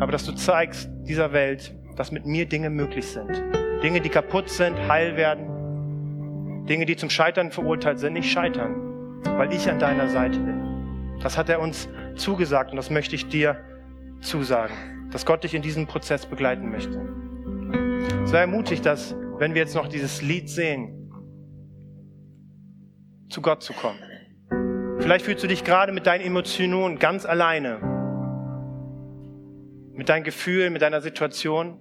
aber 0.00 0.12
dass 0.12 0.24
du 0.24 0.32
zeigst 0.32 0.88
dieser 1.06 1.32
Welt, 1.32 1.74
dass 1.96 2.10
mit 2.10 2.26
mir 2.26 2.46
Dinge 2.46 2.70
möglich 2.70 3.06
sind. 3.06 3.30
Dinge, 3.82 4.00
die 4.00 4.08
kaputt 4.08 4.48
sind, 4.48 4.76
heil 4.88 5.16
werden. 5.16 5.53
Dinge, 6.68 6.86
die 6.86 6.96
zum 6.96 7.10
Scheitern 7.10 7.50
verurteilt 7.50 7.98
sind, 7.98 8.14
nicht 8.14 8.30
scheitern, 8.30 9.22
weil 9.24 9.52
ich 9.52 9.68
an 9.68 9.78
deiner 9.78 10.08
Seite 10.08 10.38
bin. 10.38 11.18
Das 11.22 11.38
hat 11.38 11.48
er 11.48 11.60
uns 11.60 11.88
zugesagt 12.16 12.70
und 12.70 12.76
das 12.76 12.90
möchte 12.90 13.14
ich 13.14 13.28
dir 13.28 13.56
zusagen, 14.20 15.08
dass 15.10 15.26
Gott 15.26 15.44
dich 15.44 15.54
in 15.54 15.62
diesem 15.62 15.86
Prozess 15.86 16.26
begleiten 16.26 16.70
möchte. 16.70 17.00
Sei 18.24 18.40
ermutigt, 18.40 18.84
dass, 18.86 19.14
wenn 19.38 19.54
wir 19.54 19.62
jetzt 19.62 19.74
noch 19.74 19.88
dieses 19.88 20.22
Lied 20.22 20.48
sehen, 20.48 21.10
zu 23.28 23.42
Gott 23.42 23.62
zu 23.62 23.72
kommen. 23.72 23.98
Vielleicht 25.00 25.24
fühlst 25.24 25.42
du 25.42 25.48
dich 25.48 25.64
gerade 25.64 25.92
mit 25.92 26.06
deinen 26.06 26.24
Emotionen 26.24 26.98
ganz 26.98 27.26
alleine 27.26 27.94
mit 29.94 30.08
deinen 30.08 30.24
Gefühlen, 30.24 30.72
mit 30.72 30.82
deiner 30.82 31.00
Situation. 31.00 31.78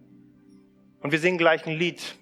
Und 1.02 1.12
wir 1.12 1.20
singen 1.20 1.38
gleich 1.38 1.66
ein 1.66 1.78
Lied, 1.78 2.16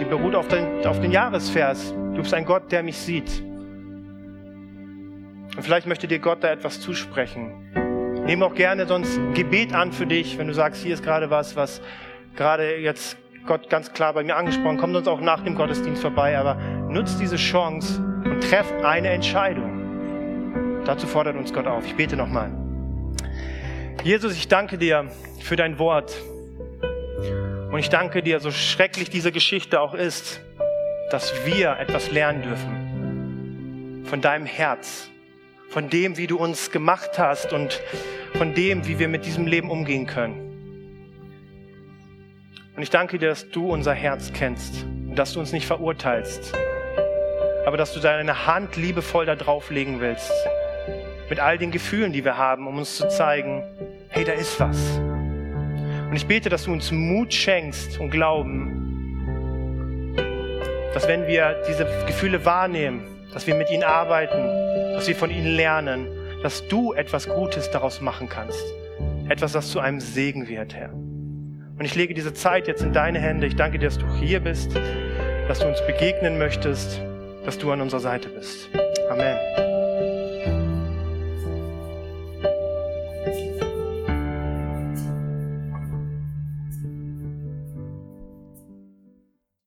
die 0.00 0.06
beruht 0.06 0.34
auf 0.34 0.48
den, 0.48 0.86
auf 0.86 0.98
den 1.00 1.12
Jahresvers. 1.12 1.92
Du 1.92 2.22
bist 2.22 2.32
ein 2.32 2.46
Gott, 2.46 2.72
der 2.72 2.82
mich 2.82 2.96
sieht. 2.96 3.42
Und 5.56 5.62
vielleicht 5.62 5.86
möchte 5.86 6.08
dir 6.08 6.18
Gott 6.18 6.42
da 6.42 6.50
etwas 6.50 6.80
zusprechen. 6.80 7.52
Nehme 8.24 8.46
auch 8.46 8.54
gerne 8.54 8.86
sonst 8.86 9.20
Gebet 9.34 9.74
an 9.74 9.92
für 9.92 10.06
dich, 10.06 10.38
wenn 10.38 10.48
du 10.48 10.54
sagst, 10.54 10.82
hier 10.82 10.94
ist 10.94 11.02
gerade 11.02 11.30
was, 11.30 11.54
was 11.54 11.82
gerade 12.34 12.76
jetzt 12.76 13.18
Gott 13.46 13.68
ganz 13.68 13.92
klar 13.92 14.14
bei 14.14 14.22
mir 14.22 14.36
angesprochen, 14.36 14.78
komm 14.78 14.94
uns 14.94 15.08
auch 15.08 15.20
nach 15.20 15.42
dem 15.42 15.54
Gottesdienst 15.54 16.00
vorbei, 16.02 16.38
aber 16.38 16.54
nutz 16.88 17.18
diese 17.18 17.36
Chance 17.36 18.00
und 18.24 18.42
treff 18.42 18.72
eine 18.82 19.08
Entscheidung. 19.08 20.82
Dazu 20.84 21.06
fordert 21.06 21.36
uns 21.36 21.52
Gott 21.52 21.66
auf. 21.66 21.84
Ich 21.86 21.94
bete 21.94 22.16
nochmal. 22.16 22.50
Jesus, 24.02 24.34
ich 24.34 24.48
danke 24.48 24.78
dir 24.78 25.10
für 25.40 25.56
dein 25.56 25.78
Wort. 25.78 26.16
Und 27.70 27.78
ich 27.78 27.88
danke 27.88 28.22
dir, 28.22 28.40
so 28.40 28.50
schrecklich 28.50 29.10
diese 29.10 29.30
Geschichte 29.30 29.80
auch 29.80 29.94
ist, 29.94 30.40
dass 31.10 31.46
wir 31.46 31.76
etwas 31.78 32.10
lernen 32.10 32.42
dürfen 32.42 34.04
von 34.06 34.20
deinem 34.20 34.44
Herz, 34.44 35.08
von 35.68 35.88
dem, 35.88 36.16
wie 36.16 36.26
du 36.26 36.36
uns 36.36 36.72
gemacht 36.72 37.16
hast 37.16 37.52
und 37.52 37.80
von 38.34 38.54
dem, 38.54 38.88
wie 38.88 38.98
wir 38.98 39.06
mit 39.06 39.24
diesem 39.24 39.46
Leben 39.46 39.70
umgehen 39.70 40.06
können. 40.06 40.50
Und 42.74 42.82
ich 42.82 42.90
danke 42.90 43.18
dir, 43.18 43.28
dass 43.28 43.48
du 43.50 43.70
unser 43.72 43.94
Herz 43.94 44.32
kennst 44.32 44.82
und 44.82 45.14
dass 45.14 45.34
du 45.34 45.40
uns 45.40 45.52
nicht 45.52 45.66
verurteilst, 45.66 46.52
aber 47.66 47.76
dass 47.76 47.92
du 47.92 48.00
deine 48.00 48.46
Hand 48.46 48.74
liebevoll 48.74 49.26
da 49.26 49.36
drauflegen 49.36 50.00
willst, 50.00 50.32
mit 51.28 51.38
all 51.38 51.56
den 51.56 51.70
Gefühlen, 51.70 52.12
die 52.12 52.24
wir 52.24 52.36
haben, 52.36 52.66
um 52.66 52.78
uns 52.78 52.96
zu 52.96 53.08
zeigen, 53.08 53.62
hey, 54.08 54.24
da 54.24 54.32
ist 54.32 54.58
was. 54.58 55.00
Und 56.10 56.16
ich 56.16 56.26
bete, 56.26 56.48
dass 56.48 56.64
du 56.64 56.72
uns 56.72 56.90
Mut 56.90 57.32
schenkst 57.32 58.00
und 58.00 58.10
Glauben, 58.10 58.90
dass 60.92 61.06
wenn 61.06 61.28
wir 61.28 61.62
diese 61.68 61.86
Gefühle 62.04 62.44
wahrnehmen, 62.44 63.02
dass 63.32 63.46
wir 63.46 63.54
mit 63.54 63.70
ihnen 63.70 63.84
arbeiten, 63.84 64.42
dass 64.94 65.06
wir 65.06 65.14
von 65.14 65.30
ihnen 65.30 65.46
lernen, 65.46 66.08
dass 66.42 66.66
du 66.66 66.94
etwas 66.94 67.28
Gutes 67.28 67.70
daraus 67.70 68.00
machen 68.00 68.28
kannst. 68.28 68.64
Etwas, 69.28 69.52
das 69.52 69.70
zu 69.70 69.78
einem 69.78 70.00
Segen 70.00 70.48
wird, 70.48 70.74
Herr. 70.74 70.92
Und 70.92 71.84
ich 71.84 71.94
lege 71.94 72.12
diese 72.12 72.34
Zeit 72.34 72.66
jetzt 72.66 72.82
in 72.82 72.92
deine 72.92 73.20
Hände. 73.20 73.46
Ich 73.46 73.54
danke 73.54 73.78
dir, 73.78 73.86
dass 73.86 73.98
du 73.98 74.06
hier 74.14 74.40
bist, 74.40 74.74
dass 75.46 75.60
du 75.60 75.68
uns 75.68 75.80
begegnen 75.86 76.38
möchtest, 76.38 77.00
dass 77.44 77.56
du 77.56 77.70
an 77.70 77.80
unserer 77.80 78.00
Seite 78.00 78.28
bist. 78.30 78.68
Amen. 79.08 79.69